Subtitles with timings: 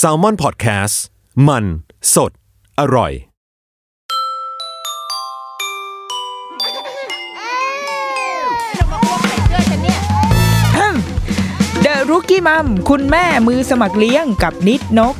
[0.00, 0.96] s a l m o n PODCAST
[1.48, 1.64] มัน
[2.14, 2.32] สด
[2.80, 3.12] อร่อย
[11.82, 15.14] The Rookie Mom คุณแม่มือสมัครเลี้ยงกับนิดนก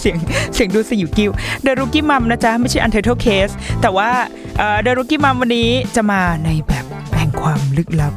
[0.00, 0.16] เสียง
[0.54, 1.30] เสียงดูสยิวกิ้ว
[1.62, 3.50] The Rookie Mom นะจ๊ะ ไม่ใช่ Untitled Case
[3.82, 4.08] แต่ว่า
[4.82, 6.84] เดอรุกี้มัมวันนี้จะมาในแบบ
[7.16, 8.12] แห่งความลึกลับ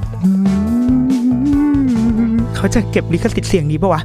[2.56, 4.02] เขาจะเก็บลิขสิทธิ์เสียงนี้ปะวะ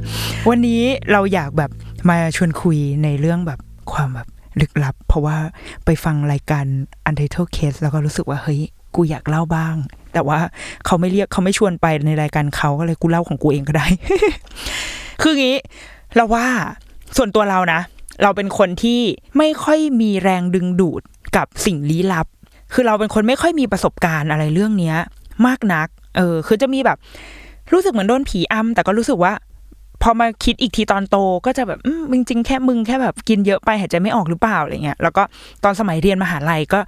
[0.49, 0.81] วันนี้
[1.11, 1.71] เราอยากแบบ
[2.09, 3.59] มาชวนคุยในเรื่องแบบ
[3.91, 4.27] ความแบบ
[4.61, 5.37] ลึกลับ เพราะว่า
[5.85, 6.65] ไปฟังรายการ
[7.09, 8.61] Untitled Case แล้วก็รู้สึกว่า เฮ้ย
[8.95, 9.75] กูอยากเล่าบ้าง
[10.13, 10.39] แต่ว่า
[10.85, 13.85] เขาไม่เรียกเขาไม่ชวนไปในรายการเขาก็เลยกูเล่าของกูเองก็ได้
[15.21, 15.55] คืองี้
[16.15, 16.47] เราว่า
[17.17, 17.81] ส่วนตัวเรานะ
[18.23, 19.01] เราเป็นคนที่
[19.37, 21.01] ไม่ค่อยมีแรงดึงดูด
[21.35, 22.27] กับสิ่งลี้ลับ
[22.73, 24.97] คือเราเป็นคนไม่ค่อยมีประสบการณ์อะไรเรื่องเนี้ย
[25.47, 25.87] มากนัก
[26.17, 26.97] เออ คือจะมีแบบ
[27.73, 29.33] รู้สึกเหมือนโดนผีอำแต่ก็รู้สึกว่า
[30.03, 35.23] พอมาคิดอีกทีตอนโตก็จะแบบอืมจริงๆแค่มึงแค่แบบกินเยอะไปหายใจไม่ออกหรือเปล่าอะไรเงี้ยแล้วก็
[35.63, 36.79] ตอนสมัยเรียนมหาลัยก็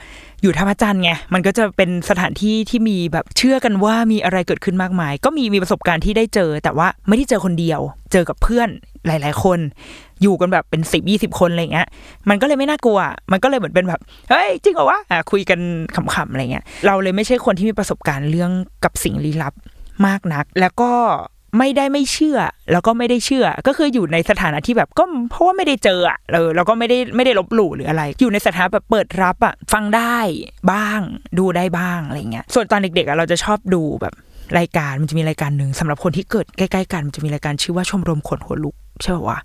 [0.42, 7.80] อยู่ท่าพระจันทร์ไงมันก็จะเป็นสถานที่ที่มีแบบเชื่อกันว่ามีอะไรเกิดขึ้นมากมาย ก็มีมีประสบการณ์ที่ได้เจอ แต่ว่าไม่ได้เจอคนเดียว
[8.12, 8.70] เจอกับเพื่อน
[9.08, 9.60] หลาย ๆ คน
[10.22, 11.88] อยู่กันแบบเป็นสิบยี่สิบคนอะไรเงี้ย
[12.30, 13.00] มันก็เลยไม่น่ากลัว
[13.32, 15.60] มันก็เลยเหมือนเป็นแบบ เฮ้ย จริงเหรอวะอะคุยกัน
[15.96, 18.52] ขำๆอะไรเงี้ย เราเลยไม่ใช่คนที่มีประสบการณ์เรื่อง
[18.84, 19.54] กับสิ่งลี้ลับ
[20.08, 20.92] มากนัก แล้วก็
[21.58, 22.40] ไม่ได้ไม่เชื่อ
[22.72, 30.18] แล้วก็ไม่ได้เชื่อ ก็คืออยู่ในสถานะที่แบบก็เพราะว่าไม่ได้เจออะเออแล้วก็ไม่ได้ไม่ได้ลบหลู่หรืออะไร อยู่ในสถานะแบบเปิดรับอะฟังได้
[30.72, 31.02] บ้าง
[31.38, 34.14] ดูได้บ้างอะไรเงี้ย ส่วนตอนเด็กๆอะเราจะชอบดูแบบ
[34.60, 39.40] รายการมันจะมีรายการหนึ่งสำหรับคนที่เกิดใกล้ๆกันมันจะมีรายการชื่อว่าชมรมขนหัวลุก ใช่ป่าวะ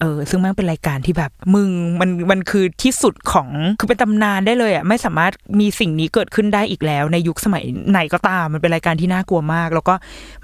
[0.00, 1.68] เออซึ่งมันเป็นรายการที่แบบ มึง
[2.00, 3.48] มันมันคือที่สุดของ
[3.80, 9.94] คือเป็นตำนานได้เลยอะไม่สามารถมีสิ่งนี้เกิดขึ้นได้อีกแล้ว ในยุคสมัยไหนก็ตามมันเป็นรายการที่น่ากลัวมาก แล้วก็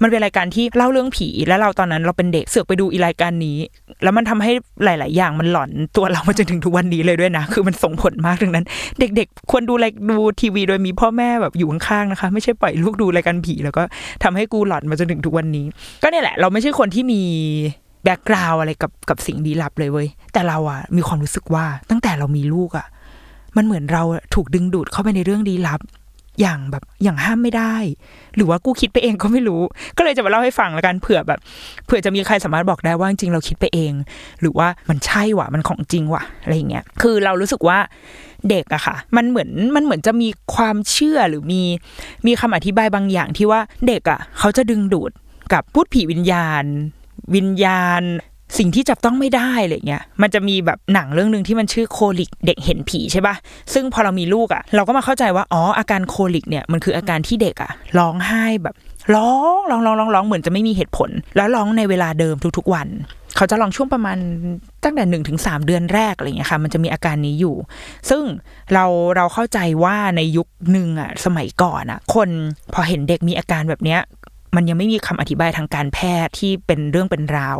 [0.01, 3.57] มันเป็นรายการที่เล่าเรื่องผี แล้วเราตอนนั้นเราเป็นเด็กเสือกไปดูอีรายการนี้
[4.03, 4.51] แล้วมันทำให้
[4.83, 8.65] หลาย ๆ อย่างมันหลอนตัวเรามาจนถึงทุกวันนี้เลยด้วยนะ คือมันส่งผลมากดังนั้น
[8.99, 13.83] เด็ก ๆ ควรดูรายดูทีวี โดยมีพ่อแม่แบบอยู่ข้างๆนะคะ ไม่ใช่ปล่อยลูกดูรายการผี แล้วก็
[14.23, 15.65] ทำให้กูหลอนมาจนถึงทุกวันนี้
[16.03, 17.21] ก็เนี่ยแหละ เราไม่ใช่คนที่มี
[18.03, 22.87] แบ็กกราวอะไรกับกับสิ่งลี้ลับเลยเว้ย แต่เราอะมีความรู้สึกว่าตั้งแต่เรามีลูกอะ
[23.57, 24.03] มันเหมือนเรา
[24.35, 25.81] ถูกดึงดูดเข้าไปในเรื่องลี้ลับ
[26.41, 27.75] อย่างแบบอย่างห้ามไม่ได้
[28.35, 29.61] หรือว่ากูคิดไปเองก็ไม่รู้
[29.97, 31.39] ก็เลยจะมาเล่าให้ฟังแล้วกันเผื่อแบบ
[31.85, 33.93] เผื่อจะมีใครสามารถบอกได้ว่าจริงเราคิดไปเอง
[34.41, 37.77] หรือว่ามันใช่ว่ะมันของจริงว่ะอะไรอย่างเงี้ยคือเรารู้สึกว่า
[38.49, 41.61] เด็กอะค่ะ มันเหมือนมันเหมือนจะมีความเชื่อหรือมี
[42.25, 45.11] มีคำอธิบายบางอย่างที่ว่าเด็กอะเขาจะดึงดูด
[45.53, 46.65] กับพูดผีวิญญาณ
[47.35, 48.01] วิญญาณ
[48.57, 53.35] สิ่งที่จับต้องไม่ได้อะไรเงี้ยมันจะมีแบบหนังเรื่องหนึ่งที่มันชื่อโคลิกเด็กเห็นผีใช่ปะ
[53.73, 58.75] ซึ่งพอเรามีลูกอะ่ะ เราก็มาเข้าใจว่าอ๋ออาการโคลิกเนี่ยมันคืออาการที่เด็กอะ่ะร้องไห้แบบ
[59.15, 62.87] ร้องร้องร้องร้องร้องเหมือนจะไม่มีเหตุผล แล้วร้องในเวลาเดิมทุกๆวัน
[63.35, 64.17] เขาจะลองช่วงประมาณ
[64.83, 67.55] ตั้งแต่หนึ่งถึงสามเดือนแรกอะไรเงี้ยค่ะ มันจะมีอาการนี้อยู่
[68.09, 68.23] ซึ่ง
[68.73, 72.29] เราเราเข้าใจว่าในยุคหนึ่งอะสมัยก่อนอะ คน
[72.73, 73.99] พอเห็นเด็กมีอาการแบบเนี้ย
[74.55, 77.57] มันยังไม่มีคำอธิบายทางการแพทย์ที่เป็นเรื่องเป็นราว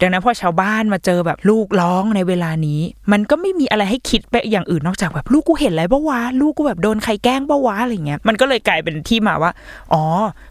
[0.00, 2.80] ดังนั้นพอชาวบ้านมาเจอแบบลูกร้องในเวลานี้
[3.12, 9.52] มันก็ไม่มีอะไรให้คิดไปอย่างอื่นนอกจากแบบลูกกูเห็นอะไรบ้าวะลูกกูแบบโดนใครแกล้งบ้าวะอะไรเงี้ยมันก็เลยกลายเป็นที่มาว่า
[9.92, 10.02] อ๋อ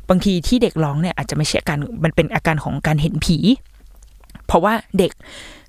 [0.09, 3.37] บางทีที่เด็กร้องเนี่ยอาจจะไม่ใช่การมันเป็นอาการของการเห็นผี
[4.47, 5.11] เพราะว่าเด็ก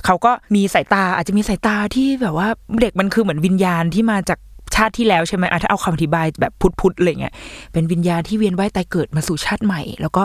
[0.04, 2.48] เขาก็มีสายตาอาจจะมีสายตาที่แบบว่า
[2.82, 4.38] เด็กมันคือเหมือนวิญญาณที่มาจาก
[4.78, 7.34] ชาติที่แล้วใช่ไหมอะถ้าเอาคำอธิบายแบบพุทธๆอะไรเงี้ย
[7.72, 10.22] เป็นวิญญาณที่เวียนว่ายตายเกิดมาสู่ชาติใหม่ แล้วก็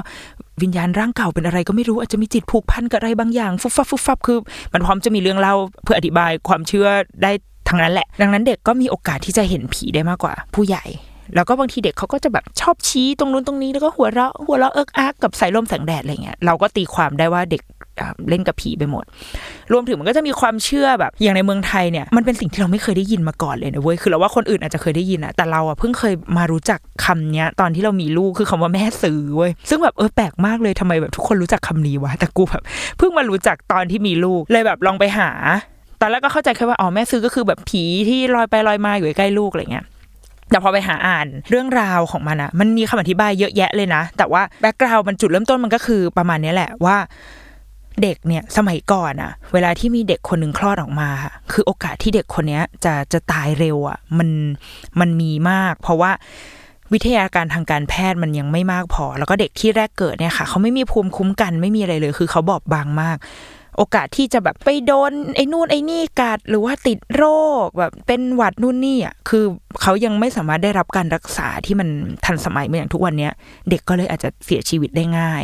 [0.62, 4.38] วิญญาณร่างเก่าเป็นอะไรก็ไม่รู้อาจจะมีจิตผูกพันกับอะไรบางอย่างฟุบฟับฟุบฟับคือ
[4.74, 6.88] มันพร้อมจะมีเรื่องเล่าเพื่ออธิบายความเชื่อ
[7.24, 7.32] ได้
[7.68, 10.86] ทั้งนั้นแหละ ดังนั้นเด็กก็มีโอกาสที่จะเห็นผีได้มากกว่า ผู้ใหญ่
[11.36, 17.62] แล้วก็บางทีเด็กเขาก็จะแบบชอบชี้ตรงนู้นตรงนี้แล้วก็หัวเราะหัวเราะเอิกอักกับสายลมแสงแดดอะไรเงี้ยเราก็ตีความได้ว่าเด็ก
[18.30, 19.04] เล่นกับผีไปหมด
[19.72, 32.64] รวมถึงมันก็จะมีความเชื่อแบบ อย่างในเมืองไทยเนี่ยมันเป็นสิ่งที่เราไม่เคยได้ยินมาก่อนเลยนะเว้ยคือเราว่าคนอื่นอาจจะเคยได้ยินอะแต่เราอะเพิ่งเคยมารู้จักคำเนี้ย ตอนที่เรามีลูกคือคำว่าแม่ซื้อเว้ยซึ่งแบบเออแปลกมากเลยทำไมแบบทุกคนรู้จักคำนี้วะแต่กูแบบ
[32.98, 35.30] เพิ่งมารู้จักตอนที่มีลูกเลยแบบลองไปหา
[36.02, 39.86] ตอนแรกก็เข้าใจแค่ว่าอ๋อแม่ซื้อก็คือแบบผีที่ลอยไปลอยมาอยู่ใกล้ลูกอะไรเงี้ย
[40.52, 46.98] แต่พอไปหาอ่านเรื่องราวของมันอะมันมีคำอธิบายเยอะแยะเลยนะ แต่ว่า background มันจุดเริ่มต้นมันก็คือประมาณนี้แหละว่า
[48.02, 54.30] เด็กเนี่ยสมัยก่อนอะเวลาที่มีเด็กคนหนึ่งคลอดออกมาค่ะคือโอกาสที่เด็กคนเนี้ยจะจะตายเร็วอะมัน
[55.00, 56.12] มันมีมาก เพราะว่า
[56.94, 63.18] วิทยาการทางการแพทย์มันยังไม่มากพอ แล้วก็เด็กที่แรกเกิดเนี่ยค่ะเขาไม่มีภูมิคุ้มกันไม่มีอะไรเลย คือเขาบอบบางมาก
[63.78, 67.24] โอกาสที่จะแบบไปโดนไอ้นู่นไอ้นี่กัดหรือว่าติดโร
[67.66, 69.44] คแบบเป็นหวัดนู่นนี่อะคือ
[69.82, 71.88] เขายังไม่สามารถได้รับการรักษาที่มัน
[72.26, 73.34] ทันสมัยเหมือนอย่างทุกวันเนี้ย
[73.70, 75.44] เด็กก็เลยอาจจะเสียชีวิตได้ง่าย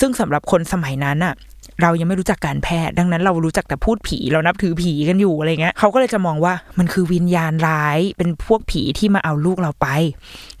[0.00, 1.34] ซึ่งสำหรับคนสมัยนั้นอะ
[1.82, 9.88] เรายังไม่รู้จักการแพทย์ ดังนั้นเรารู้จักแต่พูดผีเรานับถือผีกันอยู่อะไรเงี้ยเขาก็เลยจะมองว่ามันคือวิญญาณร้ายเป็นพวกผีที่มาเอาลูกเราไป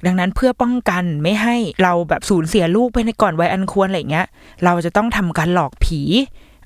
[0.06, 4.26] ดังนั้นเพื่อป้องกันไม่ให้เราแบบสูญเสียลูกไปในก่อนวัยอันควรอะไรเงี้ย
[4.64, 6.00] เราจะต้องทำการหลอกผี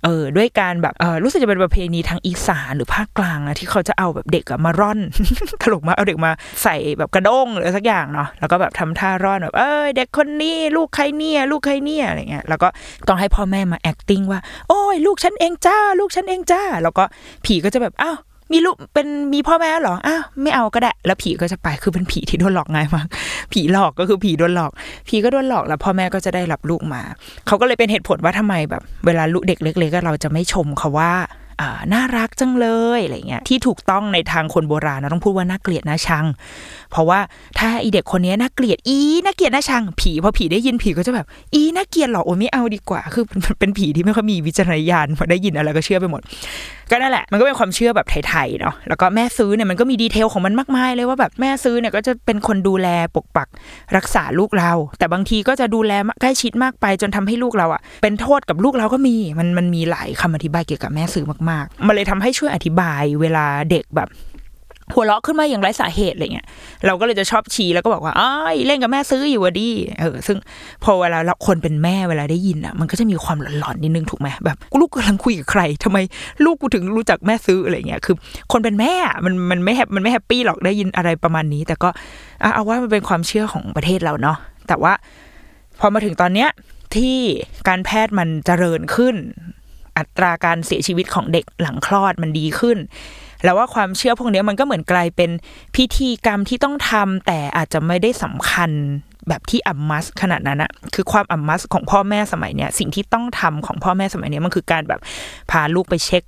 [0.05, 4.99] เออด้วยการแบบเออรู้สึกจะเป็นประเพณีทางอีสานหรือภาคกลางนะที่เขาจะเอาแบบเด็กอะมาร่อน
[5.63, 6.31] ตลกมากเอาเด็กมา
[6.63, 12.69] ใส่แบบกระด้งหรือสักอย่างเนาะแล้วก็แบบทำท่าร่อนแบบเอ้ยเด็กคนนี้ลูกใครเนี่ยลูกใครเนี่ยอะไรเงี้ยแล้วก็
[13.09, 17.05] ต้องให้พ่อแม่มา acting ว่า โอ้ยลูกฉันเองจ้า ลูกฉันเองจ้า แล้วก็
[17.45, 18.19] ผีก็จะแบบอ้าว
[18.53, 23.07] มีลูกเป็นมีพ่อแม่หรออ้าวไม่เอาก็ได้ แล้วผีก็จะไปคือเป็นผีที่โดนหลอกง่ายมาก
[23.53, 24.73] ผีหลอกก็คือผีโดนหลอก
[25.09, 27.03] ผีก็โดนหลอกแล้วพ่อแม่ก็จะได้รับลูกมา
[27.47, 31.13] เขาก็เลยเป็นเหตุผลว่าทำไมแบบ เวลาลูกเด็กเล็กๆก็เราจะไม่ชมเขาว่า
[31.61, 36.25] อ่าน่ารักจังเลยอะไรเงี้ยที่ถูกต้องในทางคนโบราณเราต้องพูดว่าน่าเกลียดน่าชัง
[36.91, 37.19] เพราะว่า
[37.59, 43.25] ถ้าอีเด็กคนนี้น่าเกลียดอีน่าเกลียดน่าชัง ผีพอผีได้ยินผีก็จะแบบ อีน่าเกลียดหรอโอ้ไม่เอาดีกว่า คือ
[43.59, 46.23] เป็นผีที่ไม่ค่อยมีวิจารณญาณพอได้ยินอะไรก็เชื่อไปหมด
[46.91, 53.49] ก็นั่นแหละมันก็เป็นความเชื่อแบบไทยๆเนาะแล้วก็แม่ซื้อเนี่ยมันก็มี detail ของมันมากมายเลยว่าแบบแม่ซื้อเนี่ยก็จะเป็นคนดูแลปกปัก
[53.97, 64.09] รักษาลูกเรา แต่บางทีก็จะดูแลใกล้ชิดมากไป จนทำให้ลูกเราอะเป็นโทษกับลูกเราก็มีมันมันมีหลายคำอธิบายเกี่ยวกับแม่ซื้อมากๆ มันเลยทำให้ช่วยอธิบายเวลาเด็กแบบ
[64.93, 66.47] หัวเราะขึ้นมาอย่างไร้สาเหตุอะไรเงี้ย
[66.87, 69.71] เราก็เลยจะชอบชี้แล้วก็บอกว่าอ้ายเล่นกับแม่ซื้ออยู่วะดี
[70.01, 70.39] เออ ซึ่ง
[70.85, 75.99] พอเวลาเราคนเป็นแม่เวลาได้ยินอะมันก็จะมีความหลอนๆนิดนึงถูกไหมแบบลูกกำลังคุยกับใครทำไม
[76.45, 78.17] ลูกกูถึงรู้จักแม่ซื้ออะไรเงี้ย คือ
[78.53, 81.89] คนเป็นแม่อะมันมันไม่ hap มันไม่ happy หรอกได้ยินอะไรประมาณนี้ แต่ก็
[82.55, 84.39] เอาว่ามันเป็นความเชื่อของประเทศเราเนาะ
[84.69, 84.93] แต่ว่า
[85.81, 86.49] พอมาถึงตอนเนี้ย
[86.97, 87.19] ที่
[87.69, 89.17] การแพทย์มันเจริญขึ้น
[89.99, 92.79] อัตราการเสียชีวิตของเด็กหลังคลอดมันดีขึ้น
[93.45, 95.31] แล้วว่าความเชื่อพวกนี้มันก็เหมือนกลายเป็น
[95.77, 98.71] พิธีกรรมที่ต้องทำแต่อาจจะไม่ได้สำคัญ
[99.29, 105.01] แบบที่อัมมัสขนาดนั้นอะคือความอัมมัสของพ่อแม่สมัยเนี้ยสิ่งที่ต้องทำของพ่อแม่สมัยเนี้ยมันคือการแบบ
[105.51, 106.23] พาลูกไปเช็ค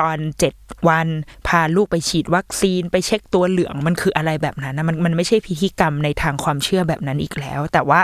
[0.00, 0.54] ตอนเจ็ด
[0.88, 1.08] วัน
[1.48, 8.00] พาลูกไปฉีดวัคซีนไปเช็คตัวเหลืองมันคืออะไรแบบนั้นนะมันมันไม่ใช่พิธีกรรมในทางความเชื่อแบบนั้นอีกแล้ว แต่ว่า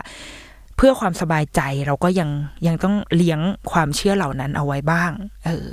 [0.76, 2.30] เพื่อความสบายใจเราก็ยัง
[2.66, 3.40] ยังต้องเลี้ยง
[3.72, 5.10] ความเชื่อเหล่านั้นเอาไว้บ้าง
[5.44, 5.66] เออ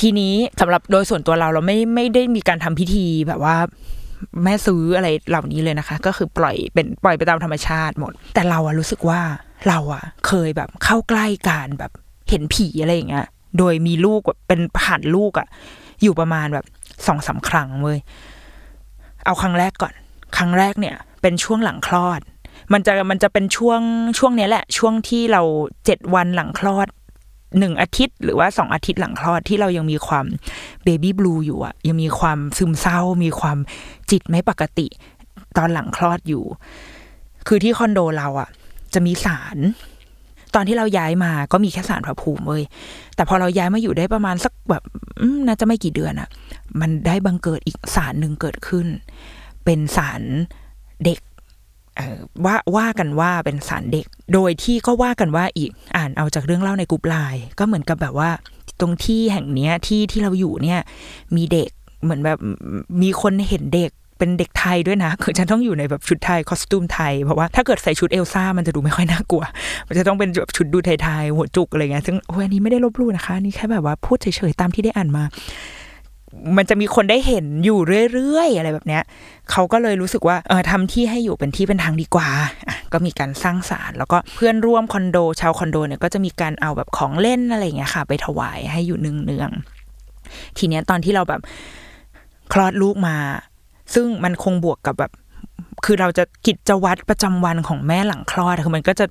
[0.00, 3.56] ทีนี้สำหรับโดยส่วนตัวเราเราไม่ไม่ได้มีการทำพิธีแบบว่า
[4.42, 9.20] แม่ซื้ออะไรเหล่านี้เลยนะคะ ก็คือปล่อยเป็นปล่อยไปตามธรรมชาติหมด แต่เราอะรู้สึกว่า
[9.68, 11.92] เราอะเคยแบบเข้าใกล้การแบบ
[12.28, 13.26] เห็นผีอะไรอย่างเงี้ย
[13.58, 15.46] โดยมีลูกแบบเป็นผ่านลูกอะ
[16.02, 16.66] อยู่ประมาณแบบ
[17.06, 17.98] สองสามครั้งเว้ย
[19.24, 19.94] เอาครั้งแรกก่อน
[20.36, 22.20] ครั้งแรกเนี่ย เป็นช่วงหลังคลอด
[22.72, 23.80] มันจะมันจะเป็นช่วง
[24.18, 25.42] ช่วงนี้แหละ ช่วงที่เรา
[25.84, 26.88] เจ็ดวันหลังคลอด
[27.58, 30.26] หนึ่งอาทิตย์หรือว่าสองอาทิตย์หลังคลอดที่เรายังมีความ
[30.84, 33.58] เบบี้บลูอยู่อะยังมีความซึมเศร้า มีความ
[34.10, 34.86] จิตไม่ปกติ
[35.56, 36.44] ตอนหลังคลอดอยู่
[37.46, 38.48] คือที่คอนโดเราอะ
[38.94, 39.58] จะมีสาร
[40.54, 42.62] ตอนที่เราย้ายมาก็มีแค่สารพระภูมิเว้ย
[43.14, 44.82] แต่พอเราย้ายมาอยู่ได้ประมาณสักแบบ
[45.46, 46.28] น่าจะไม่กี่เดือนอะ
[46.80, 48.86] มันได้บังเกิดอีกสารหนึ่งเกิดขึ้น
[49.64, 50.22] เป็นสาร
[51.04, 51.18] เด็ก
[52.44, 58.30] ว่าว่ากันว่าเป็นสารเด็ก โดยที่ก็ว่ากันว่าอีกอ่านเอาจากเรื่องเล่าในกรุ๊ปไลน์ก็เหมือนกับแบบว่า
[58.80, 60.80] ตรงที่แห่งเนี้ยที่ที่เราอยู่เนี่ย
[61.36, 61.70] มีเด็ก
[62.02, 62.38] เหมือนแบบ
[63.02, 69.44] มีคนเห็นเด็กเป็นเด็กไทยด้วยนะ คือฉันต้องอยู่ในแบบชุดไทย คอสตูมไทย เพราะว่าถ้าเกิดใส่ชุดเอลซ่ามันจะดูไม่ค่อยน่ากลัว
[69.88, 75.24] มันจะต้องเป็นแบบชุดดูไทยๆหัวจุกอะไรเงี้ย ซึ่งโอ้ยอันนี้ไม่ได้ลบลู่นะคะ นี่แค่แบบว่าพูดเฉยๆตามที่ได้อ่านมา
[76.56, 77.78] มันจะมีคนได้เห็นอยู่
[78.12, 79.02] เรื่อยๆ อะไรแบบเนี้ย
[79.50, 82.28] เขาก็เลยรู้สึกว่าเออทำที่ให้อยู่เป็นที่เป็นทางดีกว่า
[82.68, 91.40] อะก็มีการสร้างศาลแล้วก็เพื่อนร่วมคอนโด ชาวคอนโดเนี่ยก็จะมีการเอาแบบของเล่นอะไรอย่างเงี้ยค่ะ ไปถวายให้อยู่เนืองๆทีเนี้ยตอนที่เราแบบ
[92.52, 93.16] คลอดลูกมา
[93.94, 95.12] ซึ่งมันคงบวกกับแบบ
[95.84, 99.04] คือเราจะกิจวัตรประจำวันของแม่หลังคลอดคือมันก็จะ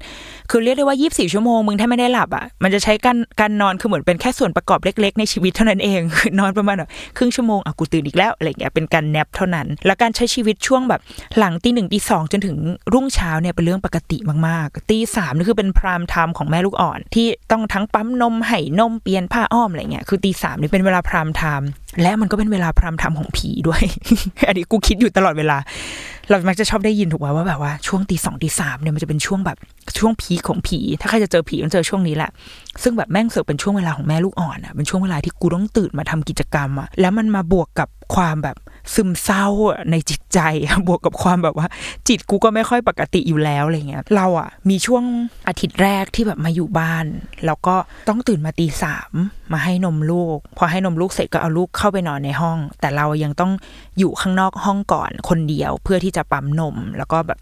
[0.49, 11.01] คือเรียกได้ว่า 24 ชั่วโมงมึงถ้าไม่ได้หลับอะมันจะใช้การการนอนคือเหมือนเป็นแค่ส่วนประกอบเล็ก ๆ ในชีวิตเท่านั้นเองคือนอนประมาณแบบครึ่งชั่วโมงอะกูตื่นอีกแล้วอะไรเงี้ยเป็นการ nap เท่านั้น แล้วการใช้ชีวิตช่วงแบบ
[11.37, 12.57] หลังตีหนึ่งตีสองจนถึง
[12.93, 21.67] รุ่งเช้าเนี่ยเป็นเรื่องปกติมากๆตีสามนี่คือเป็น prime time ของแม่ลูกอ่อน ที่ต้องทั้งปั๊มนมให้นมเปลี่ยนผ้าอ้อมอะไรเงี้ยคือตีสามนี่เป็นเวลา prime time
[22.01, 23.81] และมันก็เป็นเวลา prime time ของผีด้วย
[24.47, 25.57] อันนี้กูคิดอยู่ตลอดเวลา
[26.29, 29.57] เรามักจะชอบได้ยินถูกไหมว่าแบบว่าช่วงตีสองตีสามเนี่ยมันจะเป็นช่วงแบบ
[29.99, 32.29] ช่วง peak ของผี ถ้าใครจะเจอผีมันเจอช่วงนี้แหละ
[32.83, 38.57] ซึ่งแบบแม่งเสือกเป็นช่วงเวลาของแม่ลูกอ่อนอะเป็นช่วงเวลาที่กูต้องตื่นมาทำกิจกรรมอะแล้วมันมาบวกกับความแบบ
[38.93, 39.45] ซึมเศร้า
[39.91, 40.39] ในจิตใจ
[40.87, 41.67] บวกกับความแบบว่า
[42.07, 45.03] จิตกูก็ไม่ค่อยปกติอยู่แล้วอะไรเงี้ยเราอะมีช่วง
[45.47, 47.05] อาทิตย์แรกที่แบบมาอยู่บ้าน
[47.45, 47.75] แล้วก็
[48.09, 49.11] ต้องตื่นมาตีสาม
[49.53, 53.51] มาให้นมลูก พอให้นมลูกเสร็จก็เอาลูกเข้าไปนอนในห้อง แต่เรายังต้อง
[53.99, 57.39] อยู่ข้างนอกห้องก่อนคนเดียวเพื่อที่จะปั๊มนมแล้วก็แบบ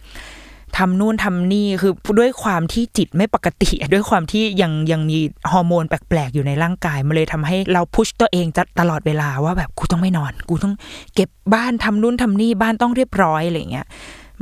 [0.78, 5.18] ทำนู่นทำนี่คือด้วยความที่จิตไม่ปกติ ด้วยความที่ยังยังมี
[5.52, 10.74] ฮอร์โมนแปลกๆอยู่ในร่างกายมันเลยทำให้เราพุชตัวเองจะตลอดเวลาว่าแบบกูต้องไม่นอน กูต้อง
[11.16, 13.86] เก็บบ้านทำนู่นทำนี่บ้านต้องเรียบร้อยอะไรเงี้ย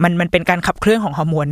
[0.04, 1.48] มันมันเป็นการขับเคลื่อนของฮอร์โมน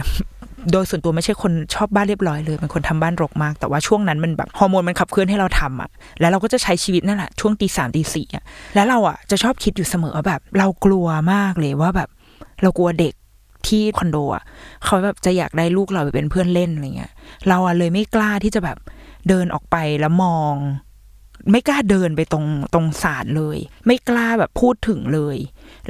[0.72, 8.44] โดยส่วนตัวไม่ใช่คนชอบบ้านเรียบร้อยเลยเป็นคนทำบ้านรกมาก แต่ว่าช่วงนั้นมันแบบฮอร์โมนมันขับเคลื่อนให้เราทำอะ แล้วเราก็จะใช้ชีวิตนั่นแหละช่วงตีสามตีสี่อะ
[8.76, 12.10] แล้วเราอะจะชอบคิดอยู่เสมอว่าแบบ เรากลัวมากเลยว่าแบบ
[12.62, 13.14] เรากลัวเด็ก
[13.68, 14.44] ที่คอนโดอะ
[14.84, 17.12] เขาแบบจะอยากได้ลูกเราไปเป็นเพื่อนเล่นอะไรเงี้ย
[17.48, 18.78] เราอะเลยไม่กล้าที่จะแบบ
[19.28, 20.56] เดินออกไปแล้วมอง
[21.52, 25.38] ไม่กล้าเดินไปตรงตรงศาลเลย ไม่กล้าแบบพูดถึงเลย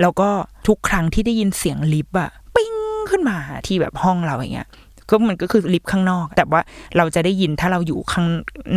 [0.01, 0.29] แล้วก็
[0.67, 2.73] ทุกครั้งที่ได้ยินเสียงลิฟต์อะ ปิ้ง
[3.09, 3.37] ขึ้นมา
[3.67, 4.69] ที่แบบห้องเราอย่างเงี้ย
[5.09, 6.61] ก็มันก็คือลิฟต์ข้างนอก แต่ว่า
[6.97, 8.27] เราจะได้ยินถ้าเราอยู่ข้าง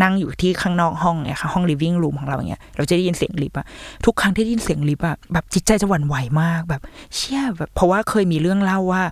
[0.03, 3.67] นั่งอยู่ที่ข้างนอกห้องเนี่ยค่ะห้อง living room ของเราอย่างเงี้ยเราจะได้ยินเสียงลิฟต์อะ
[4.05, 6.83] ทุกครั้งที่ได้ยินเสียงลิฟต์อะแบบจิตใจจะหวั่นไหวมากแบบ
[7.15, 9.03] เชี่ยแบบเพราะว่าเคยมีเรื่องเล่าว่า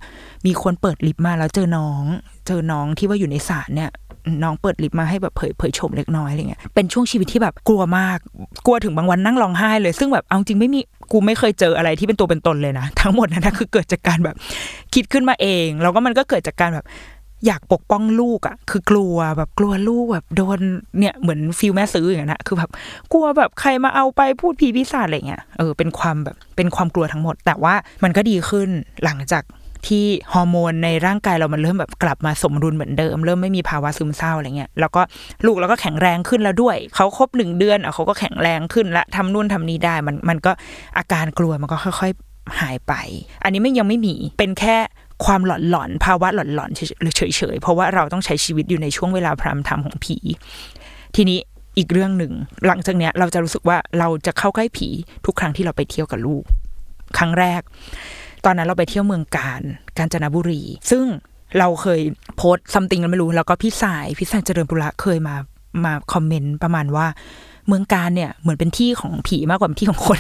[0.47, 2.04] มีคนเปิดลิฟต์มาแล้วเจอน้อง
[2.47, 3.90] เจอน้องที่ว่าอยู่ในศาลเนี่ย
[4.42, 8.18] น้องเปิดลิฟต์มาให้แบบเผยเผยโฉมเล็กน้อยอะไรเงี้ย เป็นช่วงชีวิตที่แบบกลัวมาก
[8.66, 10.80] กลัวถึงบางวันนั่งร้องไห้เลย ซึ่งแบบเอาจริงไม่มี
[11.12, 14.37] กูไม่เคยเจออะไรที่เป็นตัวเป็นตนเลยนะทั้งหมดนั้นนะคือเกิดจากการแบบ
[14.94, 16.87] คิดขึ้นมาเอง แล้วก็มันก็เกิดจากการแบบ
[17.46, 20.61] อยากปกป้องลูกอะ่ะ คือกลัวแบบกลัวลูกแบบโดน
[20.99, 22.70] เนี่ยเหมือนฟิลแม่ซื้ออย่างนั้นนะคือแบบ
[23.12, 28.68] กลัวแบบใครมาเอาไปพูดผีพิศาจอะไรเงี้ยเออเป็นความแบบเป็นความกลัวทั้งหมด แต่ว่ามันก็ดีขึ้น
[29.04, 29.42] หลังจาก
[29.88, 35.03] ที่ฮอร์โมนในร่างกายเรามันเริ่มแบบกลับมาสมดุลเหมือนเดิม เริ่มไม่มีภาวะซึมเศร้าอะไรเงี้ยแล้วก็
[35.47, 40.53] ลูกเราก็แข็งแรงขึ้นแล้วด้วย เขาครบหนึ่งเดือนอะเขาก็แข็งแรงขึ้นละทำนู่นทำนี่ได้มันมันก็
[40.99, 42.93] อาการกลัวมันก็ค่อย ๆ หายไป
[43.45, 44.76] อันนี้ไม่ยังไม่มีเป็นแค่
[45.25, 50.17] ความหลอนหลอนภาวะหลอนหลอนเฉยเฉยเพราะว่าเราต้องใช้ชีวิตอยู่ในช่วงเวลาพรามไทม์ของผี
[51.17, 51.38] ทีนี้
[51.79, 52.33] อีกเรื่องหนึ่ง
[52.67, 54.88] หลังจากเนี้ยเราจะรู้สึกว่าเราจะเข้าใกล้ผี
[55.26, 56.43] ทุกครั้งที่เราไปเที่ยวกับลูก
[57.19, 57.61] ครั้งแรก
[58.45, 59.61] ตอนนั้นเราไปเที่ยวเมืองการ
[59.99, 61.05] กาญจนบุรี ซึ่ง
[61.59, 62.01] เราเคย
[62.37, 65.35] โพสซัมติงเราไม่รู้ แล้วก็พี่สายพี่สายเจริญปุระเคยมา
[65.85, 67.07] มาคอมเมนต์ประมาณว่า
[67.69, 70.19] เมืองการเนี่ยเหมือนเป็นที่ของผีมากกว่าเป็นที่ของคน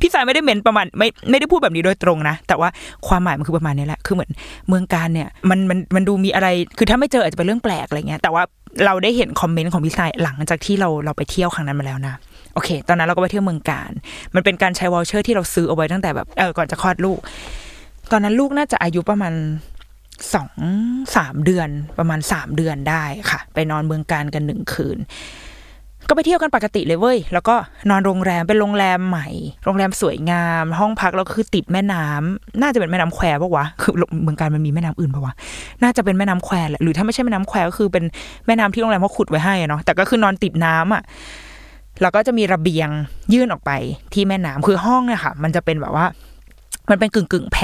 [0.00, 2.68] พี่สายไม่ได้เมนประมาณไม่ไม่ได้พูดแบบนี้โดยตรงนะ แต่ว่า
[3.06, 4.30] ความหมายมันคือประมาณนี้แหละ คือเหมือน
[4.68, 8.42] เมืองกาญเนี่ยมันมันมันดูมีอะไร คือถ้าไม่เจออาจจะเป็นเรื่องแปลกอะไรเงี้ย แต่ว่า
[8.84, 12.14] เราได้เห็น comment ของพี่สายหลังจากที่เราเราไปเที่ยวครั้งนั้นมาแล้วนะ
[12.64, 13.90] เค ตอนนั้นเราก็ไปเที่ยวเมืองกาญ
[14.34, 17.18] มันเป็นการใช้ voucher ที่เราซื้อเอาไว้ตั้งแต่แบบเออก่อนจะคลอดลูก
[18.10, 19.34] ตอนนั้นลูกน่าจะอายุประมาณ
[20.34, 20.50] สอง
[21.16, 24.98] สามเดือนประมาณสามเดือนได้ค่ะ ไปนอนเมืองกาญกันหนึ่งคืน
[26.08, 27.54] ก็ไปเที่ยวกันปกติเลยเว้ย แล้วก็
[27.90, 29.28] นอนโรงแรมเป็นโรงแรมใหม่
[29.64, 35.34] โรงแรมสวยงาม ห้องพักแล้วคือติดแม่น้ำน่าจะเป็นแม่น้ำแควปะวะคือเมืองการมันมีแม่น้ำอื่นปะวะ
[35.82, 38.04] น่าจะเป็นแม่น้ำแควแหละหรือถ้าไม่ใช่แม่น้ำแควก็คือเป็น
[38.46, 41.02] แม่น้ำที่โรงแรมเขาขุดไว้ให้เนาะแต่ก็คือนอนติดน้ำอะ
[42.02, 42.88] แล้วก็จะมีระเบียง
[43.32, 43.70] ยื่นออกไป
[44.14, 46.06] ที่แม่น้ำคือห้องเนี่ยค่ะ มันจะเป็นแบบว่า
[46.90, 47.58] มันเป็นกึ่งกึ่งแพ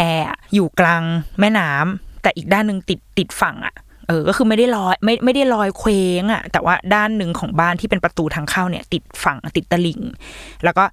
[0.54, 1.02] อยู่กลาง
[1.40, 3.74] แม่น้ำแต่อีกด้านหนึ่งติดติดฝั่งอะ
[4.08, 10.00] เออ ก็คือไม่ได้ลอยไม่ไม่ได้ลอยเคว้งอะ แต่ว่าด้านหนึ่งของบ้านที่เป็นประตูทางเข้าเนี่ย ติดฝั่งติดตะลิ่ง
[10.64, 10.84] แล้วก็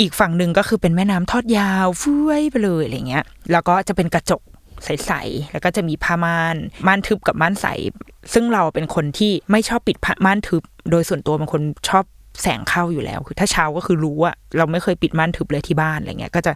[0.00, 4.42] อีกฝั่งหนึ่งก็คือเป็นแม่น้ำทอดยาวฟุ้ยไปเลยอะไรเงี้ย แล้วก็จะเป็นกระจก
[4.84, 7.66] ใสๆ แล้วก็จะมีผ้าม่าน ม่านทึบกับม่านใส
[8.32, 12.04] ซึ่งเราเป็นคนที่ไม่ชอบปิดม่านทึบ โดยส่วนตัวเป็นคนชอบ
[12.42, 16.52] แสงเข้าอยู่แล้ว คือถ้าเช้าก็คือรู้ว่าเราไม่เคยปิดม่านทึบเลยที่บ้านอะไรเงี้ย ก็จะ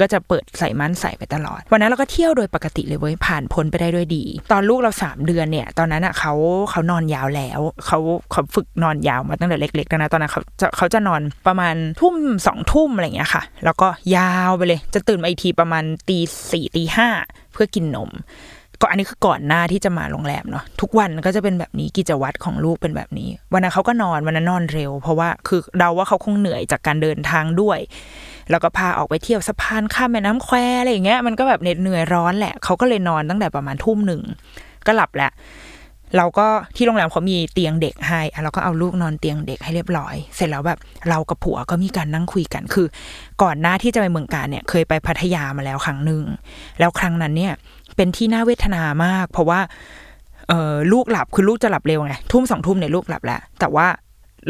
[0.00, 6.32] ก็จะเปิดใส่ม่านใส่ไปตลอด วันนั้นเราก็เที่ยวโดยปกติเลยเว้ย ผ่านพ้นไปได้ด้วยดี ตอนลูกเราสามเดือนเนี่ย ตอนนั้นอะเขา
[6.70, 7.98] เขานอนยาวแล้ว เขา
[8.32, 12.14] เขาฝึกนอนยาวมาตั้งแต่เล็กๆแล้วนะตอนนั้นเขาจะเขาจะนอนประมาณทุ่ม
[12.46, 16.18] สองทุ่มอะไรเงี้ยค่ะ แล้วก็ยาวไปเลย จะตื่นมาอีกทีประมาณตี
[16.50, 17.08] สี่ตีห้า
[17.52, 18.10] เพื่อกินนม
[18.80, 27.78] ก็อันนี้คือก่อนหน้าที่จะมาโรงแรมเนาะทุกวันก็จะเป็นแบบนี้กิจวัตรของลูกเป็นแบบนี้ วันนั้นเขาก็นอนวันนั้นนอนเร็ว เพราะว่าคือเราว่าเขาคงเหนื่อยจากการเดินทางด้วย
[28.50, 34.22] แล้วก็พาออกไปเที่ยวสะพานข้ามแม่น้ำแควอะไรอย่างเงี้ยมันก็แบบเหน็ดเหนื่อยร้อนแหละเขาก็เลยนอนตั้งแต่ประมาณทุ่มหนึ่ง
[34.86, 35.32] ก็หลับแหละ
[36.16, 40.78] เราก็ที่โรงแรมเขามีเตียงเด็กให้เราก็เอาลูกนอนเตียงเด็กให้เรียบร้อย เสร็จแล้วแบบ
[41.08, 42.86] เรากับผัวก็มีการนั่งคุยกัน คือ
[43.42, 46.22] ก่อนหน้าที่จะไปเมืองการเนี่ย เคยไปพัทยามาแล้วครั้งหนึ่ง
[46.78, 47.52] แล้วครั้งนั้นเนี่ย
[47.96, 49.60] เป็นที่น่าเวทนามาก เพราะว่า
[50.48, 53.86] เออลูกหลับคือลูกจะหลับเร็วไงทุ่มสองทุ่มเนี่ยลูกหลับแล้ว แต่ว่า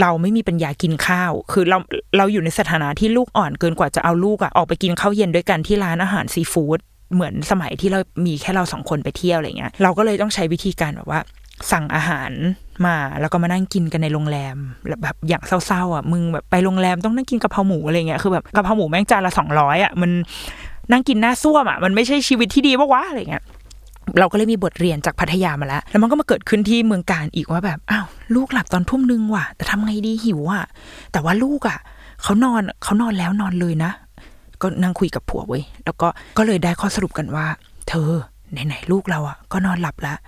[0.00, 1.79] เราไม่มีปัญญากินข้าว คือเรา
[2.17, 6.79] เราอยู่ในสถานะที่ลูกอ่อนเกินกว่าจะเอาลูกอะออกไปกินข้าวเย็นด้วยกันที่ร้านอาหารซีฟู้ด
[7.15, 11.21] เหมือนสมัยที่เรามีแค่เราสองคนไปเที่ยวอะไรเงี้ย เราก็เลยต้องใช้วิธีการแบบว่า
[11.73, 12.31] สั่งอาหาร
[12.87, 14.57] มาแล้วก็มานั่งกินกันในโรงแรม
[15.03, 20.11] แบบอย่างเศร้าๆอะมึงแบบไปโรงแรมต้องนั่งกินกะเพราหมูอะไรเงี้ยคือแบบกะเพราหมูแม่งจานละสองร้อยอะมัน
[20.93, 23.45] นั่งกินหน้าซ่วมอะมันไม่ใช่ชีวิตที่ดีปะวะอะไรเงี้ย
[24.19, 30.64] เราก็เลยมีบทเรียนจากพัทยามาแล้ว แล้วมันก็มาเกิดขึ้นที่เมืองการอีกว่าแบบ อ้าว ลูกหลับตอนทุ่มนึงว่ะ แต่ทำไงดีหิวอะ
[31.12, 31.78] แต่ว่าลูกอะ
[32.23, 33.93] เขานอนเขานอนแล้วนอนเลยนะ
[34.62, 37.47] ก็นั่งคุยกับผัวเว้ย แล้วก็ก็เลยได้ข้อสรุปกันว่า
[37.88, 38.11] เธอ
[38.50, 40.19] ไหนๆลูกเราอะ ก็นอนหลับแล้ว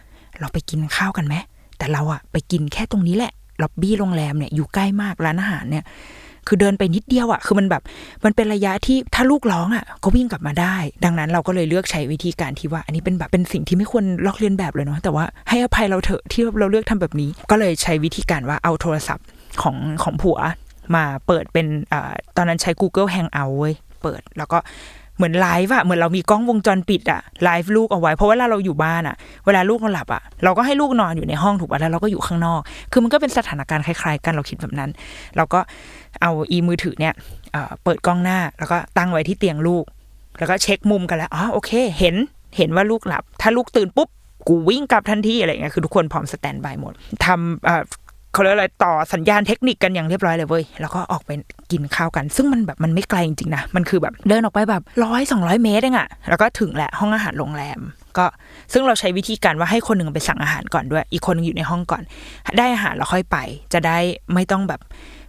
[0.41, 1.35] เราไปกินข้าวกันไหม
[1.79, 5.85] แต่เราอะไปกินแค่ตรงนี้แหละ ล็อบบี้โรงแรมเนี่ยอยู่ใกล้มากร้านอาหารเนี่ย
[6.49, 7.83] คือเดินไปนิดเดียวอะ คือมันแบบ
[8.25, 19.27] มันเป็นระยะที่ถ้าลูกร้องอะก็วิ่งกลับมาได้ ดังนั้นเราก็เลยเลือกใช้วิธีการที่ว่า อันนี้เป็นแบบเป็นสิ่งที่ไม่ควรลอกเลียนแบบเลยเนาะ แต่ว่าให้อภัยเราเถอะที่เราเลือกทำแบบนี้ ก็เลยใช้วิธีการว่าเอาโทรศัพท์
[19.63, 20.39] ของของผัว
[20.95, 24.59] มาเปิดเป็นอ่าตอนนั้นใช้ Google Hangout เว้ย เปิดแล้วก็
[25.19, 32.61] เหมือนไลฟ์อะเหมือนเรามีกล้องวงจรปิดอะไลฟ์ลูกเอาไว้ เพราะเวลาเราอยู่บ้านอะเวลาลูกเราหลับอะเราก็ให้ลูกนอนอยู่ในห้องถูกป่ะแล้วเราก็อยู่ข้างนอก
[32.93, 34.91] คือมันก็เป็นสถานการณ์คล้ายๆกันเราคิดแบบนั้น
[35.37, 35.61] เราก็
[36.23, 37.15] เอาอีมือถือเนี่ย
[37.85, 39.85] เปิดกล้องหน้าแล้วก็ตั้งไว้ที่เตียงลูก
[40.39, 42.15] แล้วก็เช็คมุมกันแล้วอ๋อโอเค เห็น
[42.57, 44.09] เห็นว่าลูกหลับ ถ้าลูกตื่นปุ๊บ
[44.49, 46.93] กูวิ่งกลับทันทีอะไรเงี้ยคือทุกคนพร้อมสแตนบายหมด
[47.25, 48.08] ทำ
[48.39, 51.31] เขาเรียกอะไรต่อสัญญาณเทคนิคกันอย่างเรียบร้อยเลยเว้ยแล้วก็ออกไป
[51.73, 57.79] กินข้าวกัน ซึ่งมันแบบมันไม่ไกลจริงๆนะมันคือแบบเดินออกไปแบบร้อยสองร้อยเมตรเองอะแล้วก็ถึงแหละห้องอาหารโรงแรม
[58.19, 58.27] ก็
[58.73, 62.03] ซึ่งเราใช้วิธีการว่าให้คนหนึ่งไปสั่งอาหารก่อนด้วย อีกคนนึงอยู่ในห้องก่อน
[62.59, 63.39] ได้อาหารแล้วค่อยไป
[63.73, 63.99] จะได้
[64.35, 64.81] ไม่ต้องแบบ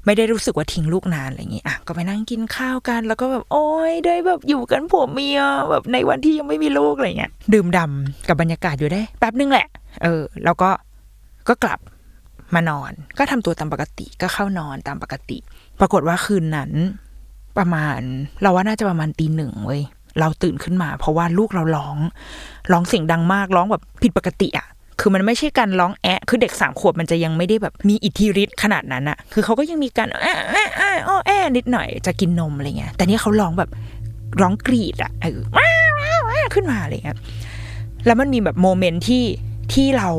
[0.05, 5.39] ไม่ได้รู้สึกว่าทิ้งลูกนานอะไรอย่างงี้อะก็ไปนั่งกินข้าวกัน แล้วก็แบบโอ้ยได้แบบอยู่กันผัวเมีย
[5.69, 9.67] แบบในวันที่ยังไม่มีลูกอะไรเงี้ยดื่มดำกับบรรยากาศอยู่ได้แป๊บนึงแหละ
[10.03, 10.69] เออ แล้วก็
[11.47, 11.79] ก็กลับ
[12.55, 15.37] มานอน ก็ทำตัวตามปกติก็เข้านอนตามปกติ
[15.79, 16.71] ปรากฏว่าคืนนั้น
[17.57, 17.99] ประมาณ
[18.41, 19.83] เราว่าน่าจะประมาณตีหนึ่งเว้ย
[20.19, 21.97] เราตื่นขึ้นมา เพราะว่าลูกเราร้อง
[22.71, 24.67] ร้องเสียงดังมากร้องแบบผิดปกติอะ
[24.99, 33.69] คือมันไม่ใช่การร้องแอะคือเด็กสามขวบมันจะยังไม่ได้แบบมีอิทธิฤทธิ์ขนาดนั้นอะคือเขาก็ยังมีการแอะแอะแอะอ้อแอะนิดหน่อยจะกินนมอะไรเงี้ย แต่นี่เขาร้องแบบ
[34.41, 37.17] ร้องกรีดอะเออว้าวว้าวขึ้นมาอะไรเงี้ย
[38.05, 39.23] แล้วมันมีแบบโมเมนต์ที่
[39.73, 40.09] ที่เรา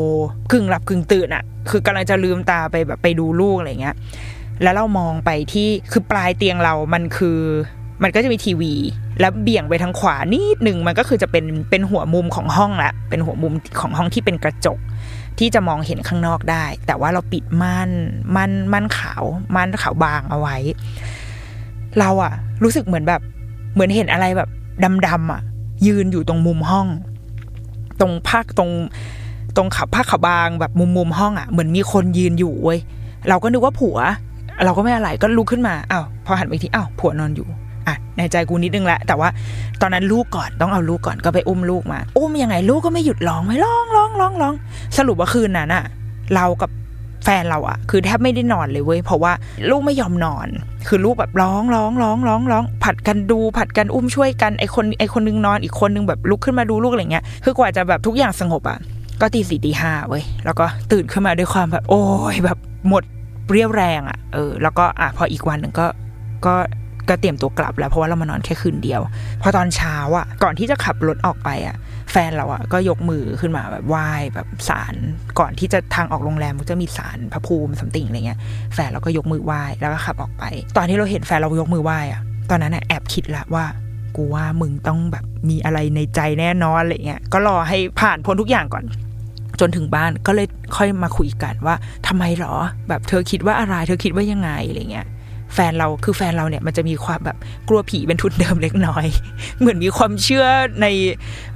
[0.52, 3.97] กึ่งหลับกึ่งตื่นอะคือกำลังจะลืมตาไปแบบไปดูลูกอะไรเงี้ย
[4.62, 7.38] แล้วเรามองไปที่คือปลายเตียงเรามันคือ
[8.02, 8.73] มันก็จะมีทีวี
[9.21, 14.78] แล้วเบี่ยงไปทางขวานิดหนึ่งมันก็คือจะเป็นเป็นหัวมุมของห้องละเป็นหัวมุมของห้องที่เป็นกระจก
[15.38, 17.91] ที่จะมองเห็นข้างนอกได้ แต่ว่าเราปิดม่าน
[18.34, 20.56] ม่านม่านขาวม่านขาวบางเอาไว้
[21.99, 22.32] เราอะ
[22.63, 23.21] รู้สึกเหมือนแบบ
[23.73, 24.49] เหมือนเห็นอะไรแบบ
[25.06, 25.43] ดำๆอะ
[25.86, 26.86] ยืนอยู่ตรงมุมห้อง
[28.00, 28.71] ตรงภาคตรง
[29.56, 32.78] ตรงขับผ้าขาวบางแบบมุมมุมห้องอะเหมือนมีคนยืนอยู่เว้ย
[33.28, 33.99] เราก็นึกว่าผัว
[34.65, 37.49] เราก็ไม่อะไรก็ลุกขึ้นมาอ้าวพอหันไปทีอ้าวผัวนอนอยู่
[37.86, 39.28] อะในใจกูนิดนึงแหละแต่ว่า
[39.80, 44.54] ตอนนั้นลูกก่อนต้องเอาลูกก่อนก็ไปอุ้มลูกมา อุ้มยังไงลูกก็ไม่หยุดร้องไม่ร้องร้องร้องร้อง
[44.99, 45.84] สรุปว่าคืนนั้นอะ
[46.34, 46.71] เรากับ
[47.25, 49.32] แฟนเราอะคือแทบไม่ได้นอนเลยเว้ยเพราะว่า
[49.71, 50.49] ลูกไม่ยอมนอน
[50.89, 58.78] คือลูกแบบร้องร้องร้องร้องร้องผัดกันดูผัดกันอุ้มช่วยกันไอคนไอคนนึงนอนอีกคนนึงแบบลุกขึ้นมาดูลูกอะไรเงี้ยคือกว่าจะแบบทุกอย่างสงบอะ
[59.21, 62.02] ก็ตีสี่ตีห้าเว้ยแล้วก็ตื่นขึ้นมาด้วยความแบบ โอ้
[62.35, 63.04] ยแบบหมด
[63.50, 65.87] เรียวแรงอะ่ะเออแล้วก็อะพออีกวันหนึ่งก็
[66.47, 66.54] ก็
[67.09, 69.00] ก็เตรียมตัวกลับแล้วเพราะว่าเรามานอนแค่คืนเดียว
[69.43, 71.76] พอตอนเช้าอะ ก่อนที่จะขับรถออกไปอะ
[72.13, 74.95] แฟนเราอะก็ยกมือขึ้นมาแบบไหว้แบบสาร
[75.39, 78.39] ก่อนที่จะทางออกโรงแรมมันจะมีสารพระภูมิสัมติงอะไรเงี้ย
[78.75, 80.45] แฟนเราก็ยกมือไหว้แล้วก็ขับออกไป
[80.76, 83.65] ตอนที่เราเห็นแฟนเรายกมือไหว้อะตอนนั้นอะแอบคิดละว่า
[84.17, 88.85] กูว่ามึงต้องแบบมีอะไรในใจแน่นอนอะไรเงี้ยก็รอให้ผ่านพ้นทุกอย่างก่อน
[89.60, 90.46] จนถึงบ้านก็เลย
[90.76, 91.75] ค่อยมาคุยกันว่า
[92.06, 92.54] ทำไมหรอ
[92.88, 95.08] แบบเธอคิดว่าอะไร เธอคิดว่ายังไงอะไรเงี้ย
[95.54, 97.36] แฟนเราคือแฟนเราเนี่ยมันจะมีความแบบ
[97.68, 99.06] กลัวผีเป็นทุนเดิมเล็กน้อย
[99.58, 100.46] เหมือนมีความเชื่อ
[100.80, 100.86] ใน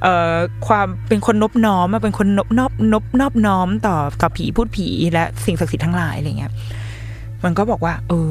[0.02, 0.34] เอ่อ
[0.66, 6.52] ความเป็นคนนบน้อมเป็นคนนบนอบนบนอบน้อมต่อต่อผีพูดผีและสิ่งศักดิ์สิทธิ์ทั้งหลายอะไรเงี้ย
[7.44, 8.30] มันก็บอกว่า เออ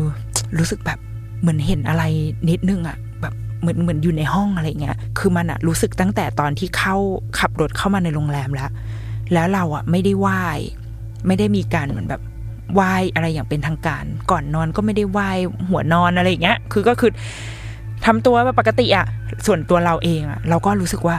[0.57, 0.99] รู้สึกแบบ
[1.41, 2.03] เหมือนเห็นอะไร
[2.49, 6.95] นิดนึงอะแบบเหมือนเหมือนอยู่ในห้องอะไรเงี้ยคือมันอะรู้สึกตั้งแต่ตอนที่เข้า
[7.39, 8.69] ขับรถเข้ามาในโรงแรมแล้ว
[9.33, 10.41] แล้วเราอะไม่ได้ไหว้
[11.27, 12.21] ไม่ได้มีการเหมือนแบบ
[12.73, 15.29] ไหว้อะไรอย่างเป็นทางการ ก่อนนอนก็ไม่ได้ไหว้
[15.69, 17.12] หัวนอนอะไรอย่างเงี้ย คือก็คือ
[18.05, 19.05] ทำตัวแบบปกติอะ
[19.45, 21.17] ส่วนตัวเราเองอะเราก็รู้สึกว่า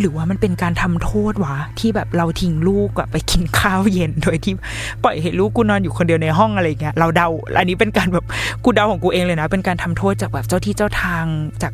[0.00, 4.54] หรือว่ามันเป็นการทำโทษวะที่แบบเราทิ้งลูกอะไปกินข้าวเย็นโดยที่
[5.02, 8.24] ปล่อยให้ลูกกูนอนอยู่คนเดียวในห้องอะไรเงี้ยเราเดาอันนี้เป็นการแบบ
[8.64, 11.24] กูเดาของกูเองเลยนะ เป็นการทำโทษจากแบบเจ้าที่เจ้าทาง
[11.62, 11.72] จาก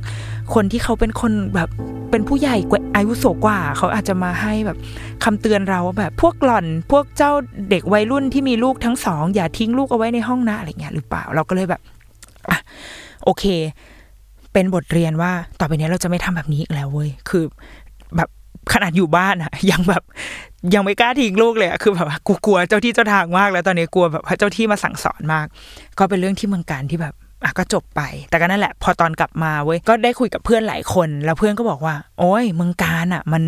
[0.54, 1.68] คนที่เขาเป็นคนแบบ
[2.10, 4.78] เป็นผู้ใหญ่กว่าอายุโสกว่า เขาอาจจะมาให้แบบ
[5.24, 7.32] คำเตือนเราแบบพวกหล่อนพวกเจ้า
[7.70, 11.80] เด็กวัยรุ่นที่มีลูกทั้งสองอย่าทิ้งลูกเอาไว้ในห้องนะอะไรเงี้ยหรือเปล่าเราก็เลยแบบ
[12.50, 12.58] อะ
[13.24, 13.44] โอเค
[14.52, 17.44] เป็นบทเรียนว่าต่อไปนี้เราจะไม่ทำแบบนี้อีกแล้วเว้ยคือ
[18.16, 18.28] แบบ
[18.72, 20.02] ขนาดอยู่บ้านอะยังแบบ
[20.74, 25.46] ยังไม่กล้าทิ้งลูกเลยอะคือแบบว่ากูกลัวเจ้าที่เจ้าทางมาก แล้วตอนนี้กลัวแบบเจ้าที่มาสั่งสอนมาก
[25.98, 33.44] ก็เป็นเรื่องที่เมืองการที่แบบ อะก็จบไป แต่ก็นั่นแหละ พอตอนกลับมาเว้ย ก็ได้คุยกับเพื่อนหลายคน แล้วเพื่อนก็บอกว่า โอ้ยเมืองการอะ มัน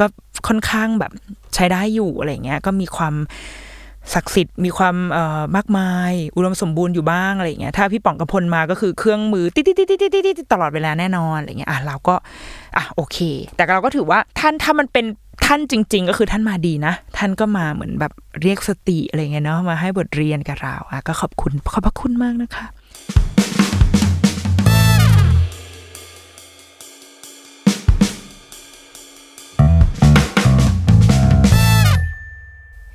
[0.00, 0.06] ก็
[0.48, 1.12] ค่อนข้างแบบ
[1.54, 3.14] ใช้ได้อยู่อะไรเงี้ย ก็มีความ
[4.14, 12.14] ศักดิ์สิทธิ์มีความเอ่อมากมาย อุดมสมบูรณ์อยู่บ้างอะไรเงี้ยถ้าพี่ป๋องกระพลมาก็คือเครื่องมือติดติดติดติดติดติดตลอดเวลาแน่นอนอะไรเงี้ยอะเราก็
[12.76, 13.18] อะโอเค
[13.56, 15.06] แต่เราก็ถือว่าท่านถ้ามันเป็น
[15.46, 22.66] ท่านจริง ๆ ก็คือท่านมาดีนะ ท่านก็มาเหมือนแบบเรียกสติอะไรเงี้ยเนาะมาให้บทเรียนกับเราอะก็ขอบคุณขอบพระคุณมากนะคะ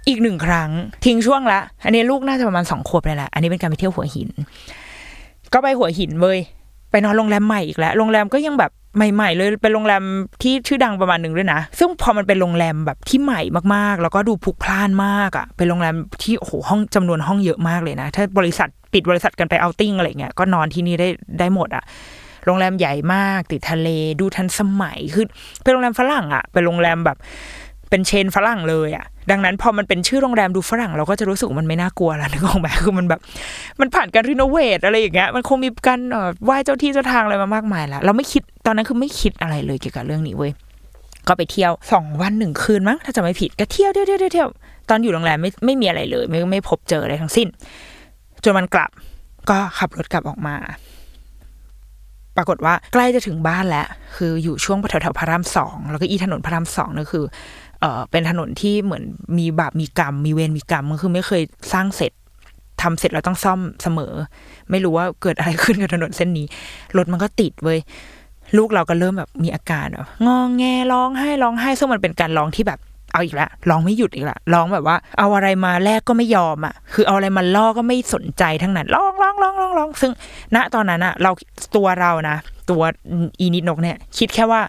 [0.08, 0.70] อีกหนึ่งครั้ง
[1.06, 4.30] ทิ้งช่วงละ อันนี้ลูกน่าจะประมาณสองขวบเลยแหละอันนี้เป็นการไปเที่ยวหัวหิน
[5.54, 6.40] ก็ไปหัวหินเว้ย
[6.92, 10.04] ไปนอนโรงแรมใหม่อีกแล้วโรงแรมก็ยังแบบใหม่ ๆ เลยเป็นโรงแรม
[10.42, 13.42] ที่ชื่อดังประมาณหนึ่งด้วยนะ ซึ่งพอมันเป็นโรงแรมแบบที่ใหม่
[13.76, 21.10] มากๆ แล้วก็ดูพลุกพล่านมากอะ เป็นโรงแรมที่โอ้โหห้องจำนวนห้องเยอะมากเลยนะ ถ้าบริษัทปิดบริษัทกันไปเอาติ้งอะไรเงี้ยก็นอนที่นี่ได้
[21.40, 21.84] ได้หมดอะ
[22.46, 25.26] โรงแรมใหญ่มากติดทะเลดูทันสมัยคือ
[25.64, 27.18] เป็นโรงแรมฝรั่งอะเป็นโรงแรมแบบ
[27.92, 33.20] เป็นเชนฝรั่งเลยอะดังนั้นพอมันเป็นชื่อโรงแรมดูฝรั่งเราก็จะรู้สึกมันไม่น่ากลัวแล้วนึกออกไหมคือมันแบบ
[33.80, 40.52] มันผ่านการรีโนเวทอะไรอย่างเงี้ยมันคงมีการเอ่อไหว้เจ้าที่เจ้าทางอะไรมามากมายแล้วเราไม่คิดตอนนั้นคือไม่คิดอะไรเลยเกี่ยวกับเรื่องนี้เว้ย
[41.28, 44.50] ก็ไปเที่ยวสองวันหนึ่งคืนมั้งถ้าจะไม่ผิดก็เที่ยวเที่ยวเที่ยวเที่ยว
[44.90, 47.48] ตอนอยู่โรงแรมไม่ไม่มีอะไรเลย ไม่ไม่พบเจออะไรทั้งสิ้น
[48.44, 48.90] จนมันกลับ
[49.50, 50.56] ก็ขับรถกลับออกมา
[52.38, 57.24] ปรากฏว่าใกล้จะถึงบ้านแล้ว คืออยู่ช่วงแถวแถวพระรามสองแล้วก็อีถนนพระรามสองนี่นคือ
[57.82, 59.04] เออเป็นถนนที่เหมือน
[59.38, 61.42] มีบาปมีกรรม มีเวรมีกรรมมันคือไม่เคย
[61.74, 62.12] สร้างเสร็จ
[62.82, 64.14] ทำเสร็จแล้วต้องซ่อมเสมอ
[64.72, 66.46] ไม่รู้ว่าเกิดอะไรขึ้นกับถนนเส้นนี้
[66.98, 67.80] รถมันก็ติดเว้ย
[68.58, 72.80] ลูกเราก็เริ่มแบบมีอาการแบบงองแงร้องไห้ร้องไห้ซึ่งมันเป็นการร้องที่แบบ
[73.14, 80.12] เอาอีกแล้วร้องไม่หยุดอีกแล้วร้องแบบว่า เอาอะไรมาแลกก็ไม่ยอมอะ คือเอาอะไรมาล่อก็ไม่สนใจทั้งนั้นร้องร้องร้องร้องร้องซึ่ง
[80.56, 81.32] ณตอนนั้นอะ เรา
[81.76, 82.38] ตัวเรานะ
[82.70, 82.82] ตัว
[83.40, 84.62] อีนิดนกเนี่ย คิดแค่ว่า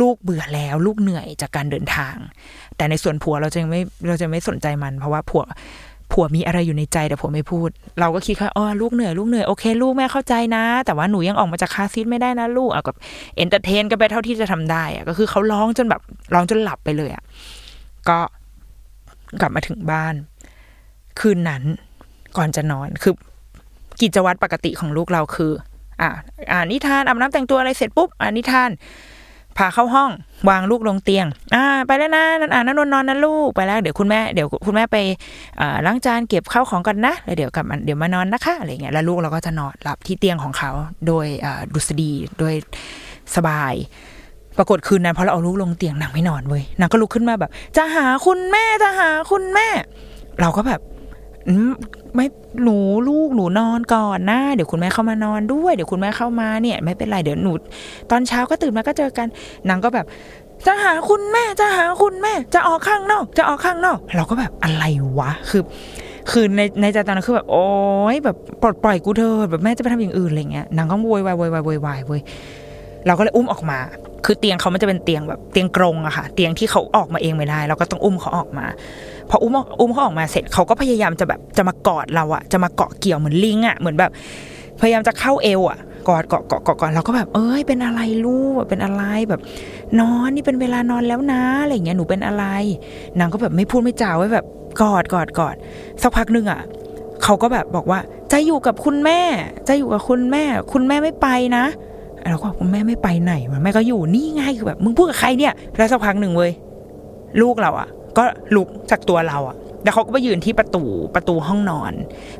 [0.00, 2.16] ลูกเบื่อแล้วลูกเหนื่อยจากการเดินทาง
[2.76, 5.44] แต่ในส่วนผัวเราจะไม่เราจะไม่สนใจมัน เพราะว่าผัว
[6.12, 16.02] ผัวมีอะไรอยู่ในใจแต่ผัวไม่พูด เราก็คิดแค่อ๋อลูกเหนื่อยลูกเหนื่อยโอเค ลูกแม่เข้าใจนะ แต่ว่าหนูยังออกมาจาก car seat ไม่ได้นะลูกเอาก็ entertain กันไปเท่าที่จะทำได้อะก็คือเขาร้องจนแบบ
[16.34, 17.24] ร้องจนหลับไปเลยอะ
[18.08, 18.18] ก็
[19.40, 20.14] กลับมาถึงบ้าน
[21.20, 21.62] คืนนั้น
[22.36, 23.14] ก่อนจะนอนคือ
[24.00, 25.52] กิจวัตรปกติของลูกเราคือ
[26.00, 26.10] อ่า
[26.52, 28.70] อ่านนิทานอาบน้ำแต่งตัวอะไรเสร็จปุ๊บอ่านนิทาน
[29.58, 30.10] พาเข้าห้อง
[30.48, 34.96] วางลูกลงเตียง อ่า ไปแล้วนะนั่นอ่านนั่นนนนอนนะลูกไปแล้วเดี๋ยวคุณแม่เดี๋ยวคุณแม่ไป
[35.86, 40.70] ล้างจานเก็บข้าวของกันนะแล้วเดี๋ยวกลับเดี๋ยวมานอนนะคะอะไรเงี้ยแล้วลูกเราก็จะนอนหลับที่เตียงของเขา
[41.06, 41.26] โดย
[41.74, 42.54] ดุษฎีโดย
[43.36, 43.74] สบาย
[44.58, 49.68] ปรากฏคืนนั้นพอเราเอาลูกลงเตียงนางไม่นอนเว้ยนางก็ลุกขึ้นมาแบบ จะหาคุณแม่จะหาคุณแม่
[50.40, 50.80] เราก็แบบ
[52.14, 52.26] ไม่
[52.62, 52.76] หนู
[53.08, 57.52] ลูกหนูนอนก่อนนะเดี๋ยวคุณแม่เข้ามานอนด้วย เดี๋ยวคุณแม่เข้ามาเนี่ย ไม่เป็นไรเดี๋ยวหนู
[58.10, 59.26] ตอนเช้าก็ตื่นมาก็เจอกัน
[59.68, 60.06] นางก็แบบ
[60.66, 64.84] จะหาคุณแม่จะหาคุณแม่ จะออกข้างนอก จะออกข้างนอก เราก็แบบอะไร
[65.18, 65.62] วะคือ
[66.30, 67.66] คือในในใจตอนนั้นคือแบบโอ๊
[68.14, 72.22] ยแบบปลดปล่อยกูเถอะแบบแม่จะไปทำอย่างอื่นอะไรเงี้ยนางก็โวยวายโวยวายโวยวายเว้ย
[73.06, 73.78] เราก็เลยอุ้มออกมา
[74.24, 78.66] คือเตียงเขามันจะเป็นเตียงแบบเตียงกรงอะค่ะ เตียงที่เขาออกมาเองไม่ได้ เราก็ต้องอุ้มเขาออกมา
[79.30, 84.10] พออุ้มอุ้มเขาออกมาเสร็จเขาก็พยายามจะแบบจะมากอดเราอะจะมาเกาะเกี่ยวเหมือนลิงอะเหมือนแบบ
[84.80, 89.40] พยายามจะเข้าเอวอะกอดเกาะเกาะเกาะก่อนเราก็แบบ เอ้ยเป็นอะไรลูกเป็นอะไรแบบ
[90.00, 92.44] นอนนี่เป็นเวลานอนแล้วนะอะไรอย่างเงี้ยหนูเป็นอะไร
[93.18, 94.46] นางก็แบบไม่พูดไม่จาไว้แบบ
[94.82, 95.56] กอดกอดกอด
[96.02, 96.60] สักพักหนึ่งอะ
[97.22, 97.98] เขาก็แบบบอกว่า
[98.32, 99.20] จะอยู่กับคุณแม่
[99.68, 101.64] จะอยู่กับคุณแม่ คุณแม่ไม่ไปนะ
[102.30, 106.52] เราก็บอกคุณแม่ไม่ไปไหนวะแม่ก็อยู่นี่ไงคือแบบมึงพูดกับใครเนี่ยแล้วสักพักหนึ่งเว้ย
[107.40, 108.24] ลูกเราอะ ก็
[108.56, 111.92] ลุกจากตัวเราอะแล้วเขาก็ไปยืนที่ประตูประตูห้องนอน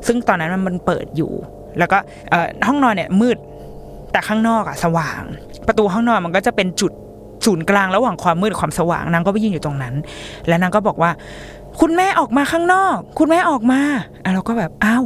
[0.07, 1.31] ซึ่งตอนนั้นมันเปิดอยู่
[1.79, 1.97] แล้วก็
[2.67, 3.37] ห้องนอนเนี่ยมืด
[4.11, 5.21] แต่ข้างนอกอะสว่าง
[5.67, 6.91] ประตูห้องนอนมันก็จะเป็นจุด
[7.45, 9.93] ศูนย์กลางระหว่างความมืดความสว่างนางก็ไปยืนอยู่ตรงนั้น
[10.47, 11.11] แล้วนางก็บอกว่า
[11.81, 13.81] คุณแม่ออกมาข้างนอก คุณแม่ออกมา
[14.23, 15.03] อะเราก็แบบอ้าว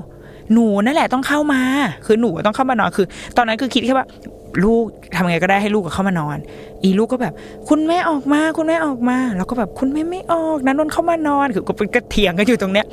[0.53, 1.61] หนูนั่นแหละต้องเข้ามา
[2.05, 3.05] คือหนูต้องเข้ามานอนคือ
[3.37, 4.07] ตอนนั้นคือคิดแค่ว่า
[4.63, 6.37] ลูกทำไงก็ได้ให้ลูกเข้ามานอน
[6.83, 7.33] อีลูกก็แบบ
[7.69, 12.85] คุณแม่ออกมา คุณแม่ออกมา แล้วก็แบบคุณแม่ไม่ออกนันนนเข้ามานอนคือก็เป็นกระเถียงกันอยู่ตรงเนี้ย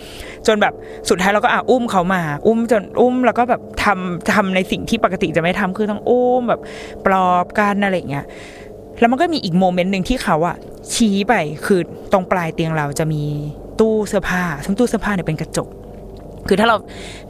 [0.47, 0.73] จนแบบ
[1.09, 6.61] สุดท้ายเราก็อะอุ้มเขามา อุ้มจนอุ้มแล้วก็แบบทำทำในสิ่งที่ปกติจะไม่ทำคือต้องอุ้มแบบ
[7.07, 8.25] ปลอบกันอะไรอย่างเงี้ย
[9.01, 10.57] แล้วมันก็มีอีกโมเมนต์หนึ่งที่เขาอะ
[10.95, 11.35] ชี้ไป
[11.67, 11.81] คือ
[12.13, 13.23] ตรงปลายเตียงเราจะมี
[13.81, 15.69] ตู้เสื้อผ้าซึ่งตู้เสื้อผ้าเนี่ยเป็นกระจก
[16.49, 16.77] คือถ้าเรา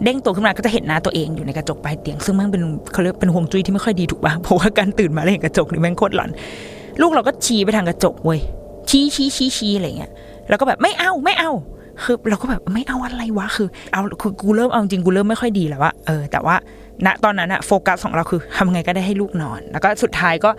[0.04, 6.30] เด้งตัวขึ้นมาก็จะเห็นหน้าตัวเองอยู่ในกระจกปลายเตียง ซึ่งมันเป็นเขาเรียกเป็นห่วงจุ้ยที่ไม่ค่อยดีถูกป่ะเพราะว่าการตื่นมาแล้วเห็นกระจกนี่แม่งโคตรหลอน
[7.00, 8.40] ลูกเราก็ชี้ไปทางกระจกเว้ย
[8.90, 10.12] ชี้ชี้ชี้ชี้อะไรเงี้ย
[10.48, 11.50] แล้วก็แบบไม่เอาไม่เอา
[12.02, 16.56] คือเราก็แบบไม่เอาอะไรวะคือ เอาคือกูเริ่มเอาจริงกูเริ่มไม่ค่อยดีแล้วว่าเออแต่ว่า
[17.06, 20.50] ณตอนนั้นอะโฟกัสของเราคือทำไงก็ได้ให้ลูกนอน แล้วก็สุดท้ายก็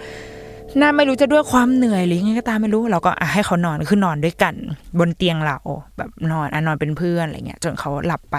[0.79, 4.53] น่าไม่รู้จะด้วยความเหนื่อยหรือยังไงก็ตามไม่รู้ เราก็อะให้เขานอนคือนอนด้วยกัน
[4.99, 5.57] บนเตียงเรา
[5.97, 8.37] แบบนอนอะนอนเป็นเพื่อนอะไรเงี้ย จนเขาหลับไป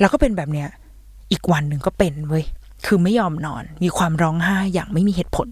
[0.00, 0.68] แล้วก็เป็นแบบเนี้ย
[1.32, 2.44] อีกวันหนึ่งก็เป็นเว้ย
[2.86, 5.46] คือไม่ยอมนอน มีความร้องไห้อย่างไม่มีเหตุผล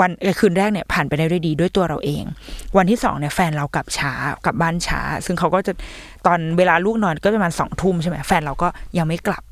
[0.00, 2.24] วันคืนแรกเนี่ยผ่านไปได้ด้วยดีด้วยตัวเราเอง
[2.76, 4.12] วันที่สองเนี่ยแฟนเรากลับช้า
[4.44, 5.72] กลับบ้านช้า ซึ่งเขาก็จะ
[6.26, 9.42] ตอนเวลาลูกนอนก็ประมาณสองทุ่มใช่ไหมแฟนเราก็ยังไม่กลับ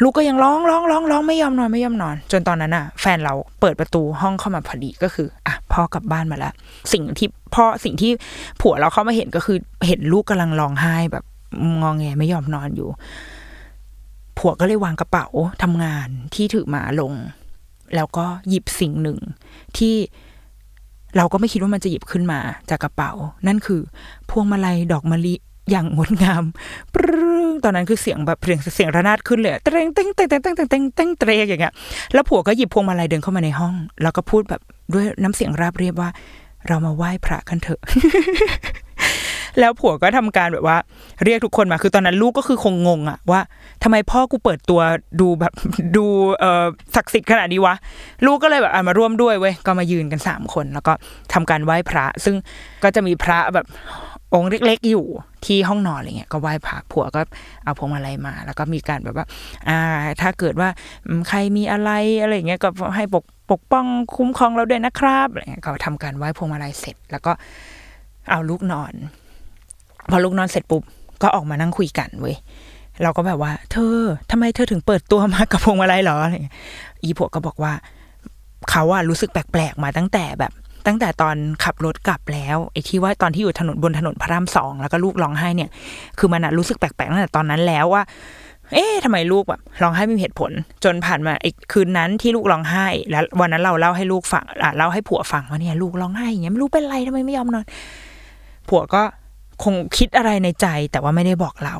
[0.00, 6.52] ลูกก็ยังร้องร้องร้องร้องไม่ยอมนอนไม่ยอมนอน จนตอนนั้นอะแฟนเราเปิดประตูห้องเข้ามาพอดีก็คืออะพ่อกลับบ้านมาแล้ว
[6.92, 8.10] สิ่งที่พ่อสิ่งที่
[8.60, 11.24] ผัวเราเข้ามาเห็นก็คือ เห็นลูกกำลังร้องไห้แบบ
[11.82, 12.88] งองแงไม่ยอมนอนอยู่
[14.38, 15.26] ผัวก็เลยวางกระเป๋า
[15.62, 17.12] ทำงานที่ถือมาลง
[17.94, 19.18] แล้วก็หยิบสิ่งหนึ่ง
[19.78, 19.94] ที่
[21.16, 23.12] เราก็ไม่คิดว่ามันจะหยิบขึ้นมาจากกระเป๋า
[23.46, 23.80] นั่นคือ
[24.30, 25.34] พวงมาลัยดอกมะลิ
[25.70, 26.42] อย่างงดงาม
[26.94, 31.74] ปรึ้งตอนนั้นคือเสียงแบบเสียงเสียงระนาดขึ้นเลยเตรงเต้งเต้งเต้งเต้งเต้งเต้งเต้งเตรงอย่างเงี้ย
[32.12, 34.60] แล้วผัวก็หยิบพวงมาลัยเดินเข้ามาในห้อง แล้วก็พูดแบบ
[34.92, 36.10] ด้วยน้ำเสียงราบเรียบว่า
[36.68, 37.80] เรามาไหว้พระกันเถอะ
[39.60, 40.78] แล้วผัวก็ทำการแบบว่า
[41.24, 43.40] เรียกทุกคนมา คือตอนนั้นลูกก็คือคงงงอะว่า
[43.82, 44.80] ทำไมพ่อกูเปิดตัว
[45.20, 45.52] ดูแบบ
[45.96, 46.04] ดู
[46.38, 47.74] เออศักดิ์สิทธิ์ขนาดนี้วะ
[48.26, 50.92] ลูกก็เลยแบบอะมาร่วมด้วยเว้ยก็มายืนกันสามคน แล้วก็
[51.32, 52.36] ทำการไหว้พระ ซึ่ง
[52.84, 53.66] ก็จะมีพระแบบ
[54.34, 55.06] องค์เล็ก ๆ อยู่
[55.46, 57.20] ที่ห้องนอนอะไรเงี้ยก็ไหว้พระผัวก็
[57.64, 59.26] เอาพวงมาลัยมา แล้วก็มีการแบบว่า
[59.68, 59.78] อ่า
[60.20, 60.68] ถ้าเกิดว่า
[61.28, 61.90] ใครมีอะไร
[62.22, 67.32] อะไรเงี้ยก็ให้ปกปกป้องคุ้มครองเราด้วยนะครับอะไรเงี้ยก็ทำการไหว้พวงมาลัยเสร็จ แล้วก็
[68.30, 68.92] เอาลูกนอน
[70.10, 70.82] พอลูกนอนเสร็จปุ๊บ
[71.22, 72.36] ก็ออกมานั่งคุยกันเว้ย
[73.02, 73.98] เราก็แบบว่า เธอ
[74.30, 76.56] ทำไมเธอถึงเปิดตัวมากับพวงมาลัยหรออะไรเงี้ย
[77.02, 77.72] อีผัวก็บอกว่า
[78.70, 80.52] เขาอะรู้สึกแปลกๆมาตั้งแต่แบบ
[80.86, 85.70] ตั้งแต่ตอนขับรถกลับแล้วไอ้ที่ว่าตอนที่อยู่ถนนบนถนนพระรามสองแล้วก็ลูกร้องไห้เนี่ย
[86.18, 88.02] คือมันอะรู้สึกแปลกๆตั้งแต่ตอนนั้นแล้วว่า
[88.72, 90.50] เอ๊ะทำไมลูกแบบร้องไห้ไม่มีเหตุผล
[90.84, 97.64] จนผ่านมาไอ้คืนนั้นที่ลูกร้องไห้ แล้ววันนั้นเราเล่าให้ลูกฟังอะเล่าให้ผัวฟังว่าเนี่ยลูกร้องไห้อย่างเงี้ยไม่รู้เป็นไรทำไมไม่ยอมนอน
[98.68, 99.02] ผัวก็
[99.64, 101.76] คงคิดอะไรในใจแต่ว่าไม่ได้บอกเรา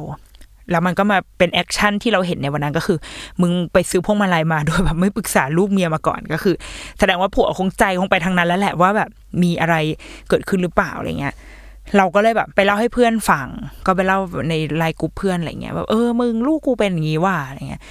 [0.70, 2.98] แล้วมันก็มาเป็น action ที่เราเห็นในวันนั้นก็คือ
[3.42, 6.54] มึงไปซื้อพวงมาลัยมาโดยแบบไม่ปรึกษาลูกเมียมาก่อนก็คือ
[6.98, 9.10] แสดงว่าผัวคงใจคงไปทางนั้นแล้วแหละว่าแบบ
[9.42, 9.74] มีอะไร
[10.28, 11.34] เกิดขึ้นหรือเปล่าอะไรเงี้ย
[11.96, 13.48] เราก็เลยแบบไปเล่าให้เพื่อนฟัง
[13.86, 17.82] ก็ไปเล่าในไลน์กลุ่มเพื่อนอะไรเงี้ยแบบเออมึงลูกกูเป็นอย่างงี้ว่ะอะไรเงี้ย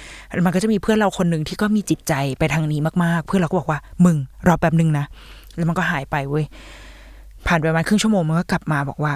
[0.46, 5.04] มันก็จะมีเพื่อนเราคนหนึ่งที่ก็มีจิตใจไปทางนี้มากๆ เพื่อนเราก็บอกว่า มึงรอแป๊บนึงนะ
[5.56, 6.44] แล้วมันก็หายไปเว้ย
[7.46, 9.12] ผ่านไปประมาณครึ่งชั่วโมงมันก็กลับมาบอกว่า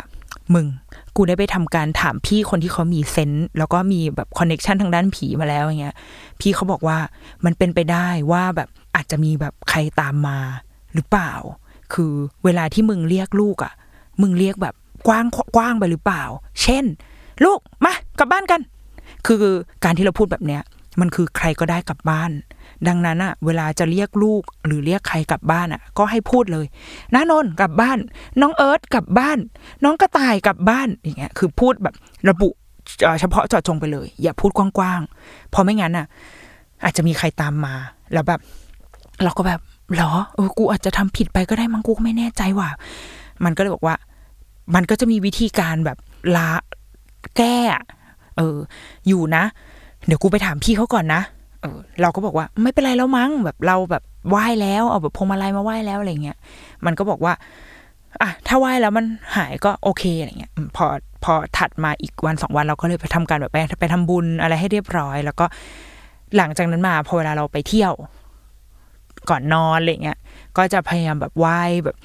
[0.55, 0.67] มึง
[1.17, 5.97] กูได้ไปทำการถามพี่คนที่เขามี sense แล้วก็มีแบบ connection ทางด้านผีมาแล้วอย่างเงี้ย
[6.41, 6.99] พี่เขาบอกว่า
[7.45, 10.39] มันเป็นไปได้ว่าแบบอาจจะมีแบบใครตามมา
[10.95, 11.33] หรือเปล่า
[11.93, 12.13] คือ
[12.45, 13.73] เวลาที่มึงเรียกลูกอะ่ะ
[14.23, 14.75] มึงเรียกแบบ
[15.09, 16.25] กว้างกว้างไปหรือเปล่า
[16.63, 16.85] เช่น
[17.45, 18.61] ลูกมากลับบ้านกัน
[19.27, 19.45] คือ
[19.85, 20.63] การที่เราพูดแบบเนี้ย
[21.01, 22.31] มันคือใครก็ได้กลับบ้าน
[22.89, 26.67] ดังนั้นอะเวลาจะเรียกลูกหรือเรียกใครกลับบ้านอะก็ให้พูดเลย
[27.15, 27.99] น้านนกลับบ้าน
[28.41, 29.39] น้องเอิร์ธกลับบ้าน
[29.85, 31.95] น้องกระต่ายกลับบ้านอย่างเงี้ยคือพูดแบบ
[32.29, 32.49] ระบุ
[33.21, 36.07] เฉพาะเจาะจงไปเลย อย่าพูดกว้างๆเพราะไม่งั้นอะ
[36.85, 37.75] อาจจะมีใครตามมา
[38.13, 38.41] แล้วแบบ
[39.23, 39.61] เราก็แบบ
[39.97, 42.71] หรอเออกูอาจจะทำผิดไปก็ได้มั้งกูไม่แน่ใจว่ะ
[43.45, 43.97] มันก็เลยบอกว่า
[44.75, 45.99] มันก็จะมีวิธีการแบบ
[46.37, 46.49] ลา
[47.37, 47.85] แก้อะ
[48.37, 48.57] เออ
[49.07, 49.45] อยู่นะ
[50.07, 51.23] เดี๋ยวกูไปถามพี่เขาก่อนนะ
[51.63, 56.37] เออเราก็บอกว่าไม่เป็นไรแล้วมั้งแบบเราแบบไหว้แล้วเอาแบบพวงมาลัยมาไหว้แล้วอะไรเงี้ย
[56.87, 57.33] มันก็บอกว่า
[58.23, 59.05] อะถ้าไหว้แล้วมัน
[59.37, 60.87] หายก็โอเคอะไรเงี้ยพอ
[61.25, 65.47] พอถัดมาอีกวันสองวันเราก็เลยไปทำการแบบไปไปทำบุญอะไรให้เรียบร้อย แล้วก็
[66.37, 67.93] หลังจากนั้นมาพอเวลาเราไปเที่ยว
[69.31, 70.19] ก่อนนอนอะไรเงี้ย
[70.59, 71.97] ก็จะพยายามแบบไหว้แบบ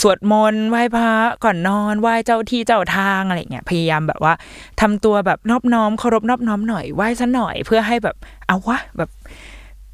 [0.00, 1.12] สวดมนต์ไหว้พระ
[1.44, 4.34] ก่อนนอนไหว้เจ้าที่เจ้าทางอะไรเงี้ยพยายามแบบว่า
[4.80, 9.10] ทำตัวแบบนอบน้อมเคารพนอบน้อมหน่อยไหว้ซะหน่อยเพื่อให้แบบเอาวะแบบ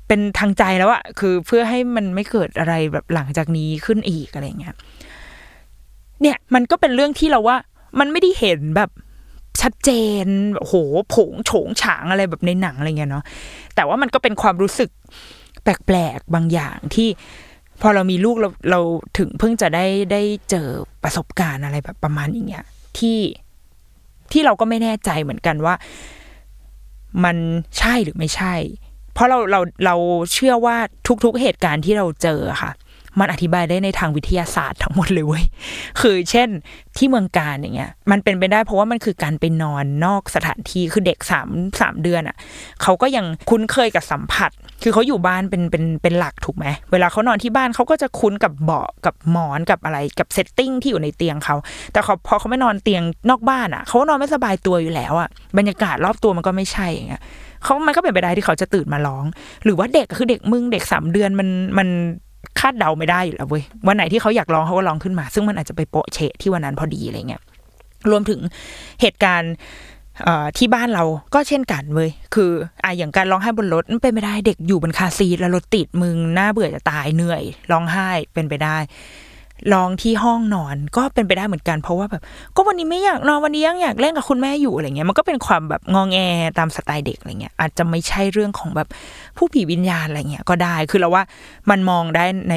[0.09, 4.75] เป็นทางใจแล้วอะคือเพื่อให้มันไม่เกิดอะไรแบบหลังจากนี้ขึ้นอีกอะไรเงี้ย
[6.23, 7.57] เนี่ยมันก็เป็นเรื่องที่เราว่า
[7.99, 8.91] มันไม่ได้เห็นแบบ
[9.61, 9.91] ชัดเจ
[10.25, 10.75] นแบบโห
[11.15, 13.25] ผงโฉงฉางอะไรแบบในหนังอะไรเงี้ยเนาะ
[13.75, 14.91] แต่ว่ามันก็เป็นความรู้สึก
[15.63, 17.09] แปลกๆบางอย่างที่
[17.81, 18.81] พอเรามีลูกเราเรา
[19.19, 20.69] ถึงเพิ่งจะได้ได้เจอ
[21.03, 22.65] ประสบการณ์อะไรแบบประมาณอย่างเงี้ย
[22.99, 23.19] ที่
[24.33, 25.75] ที่เราก็ไม่แน่ใจเหมือนกันว่า
[27.25, 27.37] มัน
[27.79, 28.55] ใช่หรือไม่ใช่
[29.13, 29.97] เพราะเราเราเรา
[30.33, 30.77] เชื่อว่า
[31.25, 32.71] ทุกๆเหตุการณ์ที่เราเจอค่ะ
[33.19, 35.45] มันอธิบายได้ในทางวิทยาศาสตร์ทั้งหมดเลยเว้ย
[36.01, 36.49] คือเช่น
[36.97, 41.49] ที่เมืองการอย่างเงี้ย มันเป็นไปได้เพราะว่ามันคือการไปนอนนอกสถานที่คือเด็กสาม
[41.81, 42.37] สามเดือนอะ
[42.83, 44.51] เขาก็ยังคุ้นเคยกับสัมผัส
[44.83, 51.57] คือเขาอยู่บ้านเป็นเป็นเป็นหลักถูกไหมเวลาเขานอนที่บ้านเขาก็จะคุ้นกับเบาะกับหมอนกับอะไรกับเซตติ้งที่อยู่ในเตียงเขา
[51.93, 57.23] แต่เขาพอเขาไม่นอนเตียงนอกบ้านอะเขาก็นอนไม่สบายตัวอยู่แล้วอะบรรยากาศรอบตัวมันก็ไม่ใช่อย่างเงี้ย
[57.65, 59.25] เขามันก็เป็นไปได้ที่เขาจะตื่นมาร้อง
[59.65, 61.89] หรือว่าเด็กคือเด็กมึงเด็กสามเดือนมันมัน
[62.61, 67.43] คาดเดาไม่ได้อยู่แล้วเว้ยวันไหนที่เขาอยากร้องเขาก็ร้องขึ้นมา ซึ่งมันอาจจะไปโปะเฉะที่วันนั้นพอดีอะไรเงี้ย
[68.11, 68.41] รวมถึง
[69.01, 69.55] เหตุการณ์
[70.59, 72.51] ที่บ้านเราก็เช่นกันเว้ยคือ
[72.85, 78.77] อะอย่างการร้องไห้บนรถมันเป็นไปได้เด็กอยู่บนคาซีแล้วรถติดมึงน่าเบื่อจะตายเหนื่อย ร้องไห้เป็นไปได้
[79.75, 82.23] ลองที่ห้องนอนก็เป็นไปได้เหมือนกัน เพราะว่าแบบ
[82.57, 86.19] ก็วันนี้ไม่อยากนอนวันนี้ยังอยากเล่นกับคุณแม่อยู่อะไรเงี้ยมันก็เป็นความแบบงองแง
[86.59, 88.89] ตามสไตล์เด็กอะไรเงี้ยอาจจะไม่ใช่เรื่องของแบบ
[89.37, 91.23] ผู้ผีวิญญาณอะไรเงี้ยก็ได้คือเราว่า
[91.71, 92.55] มันมองได้ใน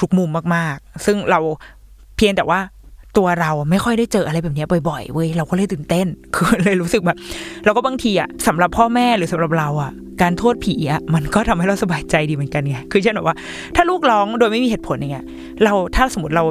[0.00, 1.40] ทุกๆมุมมากๆ ซึ่งเรา
[2.16, 2.60] เพียงแต่ว่า
[3.16, 7.16] ตัวเราไม่ค่อยได้เจออะไรแบบนี้บ่อยๆเว้ยเราก็เลยตื่นเต้น คือเลยรู้สึกแบบ
[7.64, 13.36] เราก็บางทีอะสำหรับพ่อแม่หรือสำหรับเราอะ การโทษผีอะมันก็ทำให้เราสบายใจดีเหมือนกันไงคือเช่นแบบว่า
[13.76, 15.26] ถ้าลูกร้องโดยไม่มีเหตุผลอย่างเงี้ย
[15.64, 16.44] เราถ้าสมมติเรา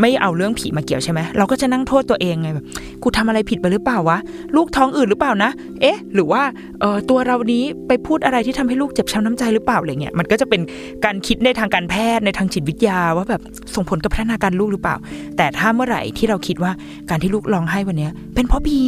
[0.00, 2.64] ไม่เอาเรื่องผีมาเกี่ยวใช่ไหมเราก็จะนั่งโทษตัวเองไงแบบ
[3.02, 4.18] กูทำอะไรผิดไปหรือเปล่าวะ
[4.56, 6.42] ลูกท้องอืดหรือเปล่านะ เอ๊ะ หรือว่า
[6.80, 10.60] เออตัวเรานี้ไปพูดอะไรที่ทำให้ลูกเจ็บช้ำน้ำใจหรือเปล่าอะไรเงี้ยมันก็จะเป็น
[11.04, 13.42] การคิดในทางการแพทย์ในทางจิตวิทยาว่าแบบ
[13.74, 14.96] ส่งผลกับพัฒนาการลูกหรือเปล่า
[15.36, 16.72] แต่ถ้าเมื่อไหร่ที่เราคิดว่า
[17.10, 18.80] การที่ลูกร้องไห้วันเนี้ยเป็นเพราะผี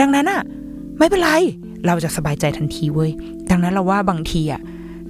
[0.00, 0.42] ดังนั้นอะ
[0.98, 1.30] ไม่เป็นไร
[1.86, 3.10] เราจะสบายใจทันทีเว้ย
[3.50, 4.60] ดังนั้นเราว่าบางทีอะ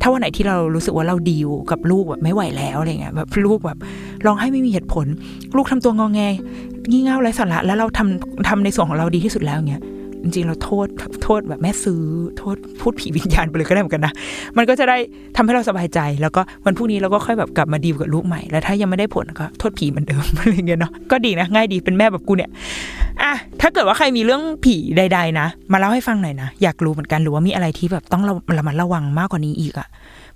[0.00, 3.78] ถ้าวันไหนที่เรารู้สึกว่าเราดีลกับลูกแบบไม่ไหวแล้วอะไรเงี้ยแบบลูกแบบ
[4.26, 5.06] ร้องให้ไม่มีเหตุผล
[5.56, 6.20] ลูกทำตัวงองแง
[6.90, 9.82] งี่เง่าไร้สาระแล้วเราทำทำในส่วนของเราดีที่สุดแล้วเงี้ย
[10.22, 10.86] จริงๆเราโทษ
[11.24, 12.00] โทษแบบแม่ซื้อ
[12.38, 14.12] โทษพูดผีวิญญาณไปเลยก็ได้เหมือนกันนะ
[14.56, 14.96] มันก็จะได้
[15.36, 22.50] ทำให้เราสบายใจ แล้วก็วันพรุ่งนี้เราก็ค่อยแบบกลับมาดีลกับลูกใหม่ แล้วถ้ายังไม่ได้ผลก็โทษผีเหมือนเดิมอะไรเงี้ยเนาะก็ดีนะง่ายดีเป็นแม่แบบกูเนี่ย
[23.22, 29.88] อะถ้าเกิดว่าใครมีเรื่องผีใด ๆ นะ มาเล่าให้ฟังหน่อยนะอยากรู้เหมือนกันหรือว่ามีอะไรที่แบบต้องระระมัดระวังมากกว่านี้อีกอะ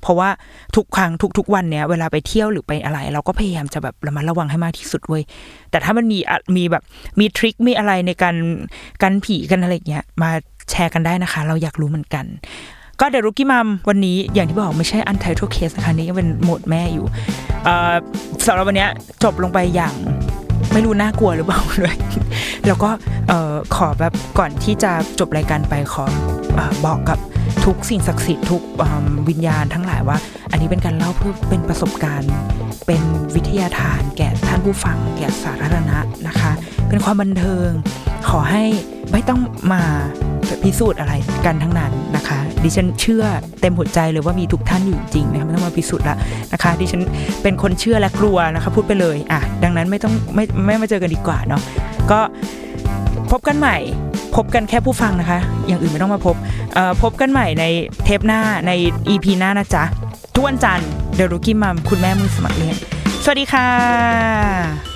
[0.04, 0.30] เพราะว่า
[0.76, 5.22] ทุกครั้งทุก ๆ วันเนี้ยเวลาไปเที่ยวหรือไปอะไร เราก็พยายามจะแบบระมัดระวังให้มากที่สุดเว้ย
[5.70, 6.18] แต่ถ้ามันมี
[6.56, 6.82] มีแบบ
[7.20, 8.34] มีทริคมีอะไรในการ
[9.02, 10.30] กันผีกันอะไรเงี้ยมา
[10.70, 12.24] แชร์กันได้นะคะ เราอยากรู้เหมือนกัน
[13.00, 17.06] ก็เดรุกี้มัมวันนี้อย่างที่บอกไม่ใช่อันไทท l เคสนะคะนี่ยังเป็นโหมดแม่อยู่
[18.46, 18.86] สำหรับวันนี้
[19.24, 19.94] จบลงไปอย่าง
[20.72, 21.96] ไม่รู้น่ากลัวหรือเปล่าเลย
[22.66, 22.90] แล้วก็
[23.74, 26.04] ขอแบบก่อนที่จะจบรายการไปขอ
[26.58, 27.18] อบอกกับ
[27.64, 28.62] ทุกสิ่งศักดิ์สิทธิ์ทุก
[29.28, 30.16] วิญญาณทั้งหลายว่า
[30.50, 32.30] อันนี้เป็นการเล่าเพื่อเป็นประสบการณ์
[32.86, 33.02] เป็น
[33.34, 36.52] วิทยาทาน แก่ท่านผู้ฟัง แก่สาธารณะนะคะ
[36.88, 37.68] เป็นความบันเทิง
[38.28, 38.64] ขอให้
[39.12, 39.40] ไม่ต้อง
[39.72, 39.82] มา
[40.64, 41.14] พิสูจน์อะไร
[41.46, 43.24] กันทั้งนั้นนะคะ ดิฉันเชื่อ
[43.60, 46.16] เต็มหัวใจเลยว่ามีทุกท่านอยู่จริงนะคะไม่ต้องมาพิสูจน์ละ
[46.52, 47.02] นะคะ ดิฉัน
[47.42, 51.62] เป็นคนเชื่อและกลัวนะคะ พูดไปเลยอะดังนั้นไม่ต้องไม่ไม่มาเจอกันดีกว่าเนาะ
[52.10, 52.20] ก็
[53.30, 53.78] พบกันใหม่
[54.36, 56.36] พบกันแค่ผู้ฟังนะคะ อย่างอื่นไม่ต้องมาพบ
[57.02, 57.64] พบกันใหม่ใน
[58.04, 58.72] เทปหน้าใน
[59.08, 59.84] EP หน้านะจ๊ะ
[60.34, 62.76] ทุกวันจันทร์เดรุกี้มัมคุณแม่มือสมัครเรียน
[63.24, 64.93] สวัสดีค่ะ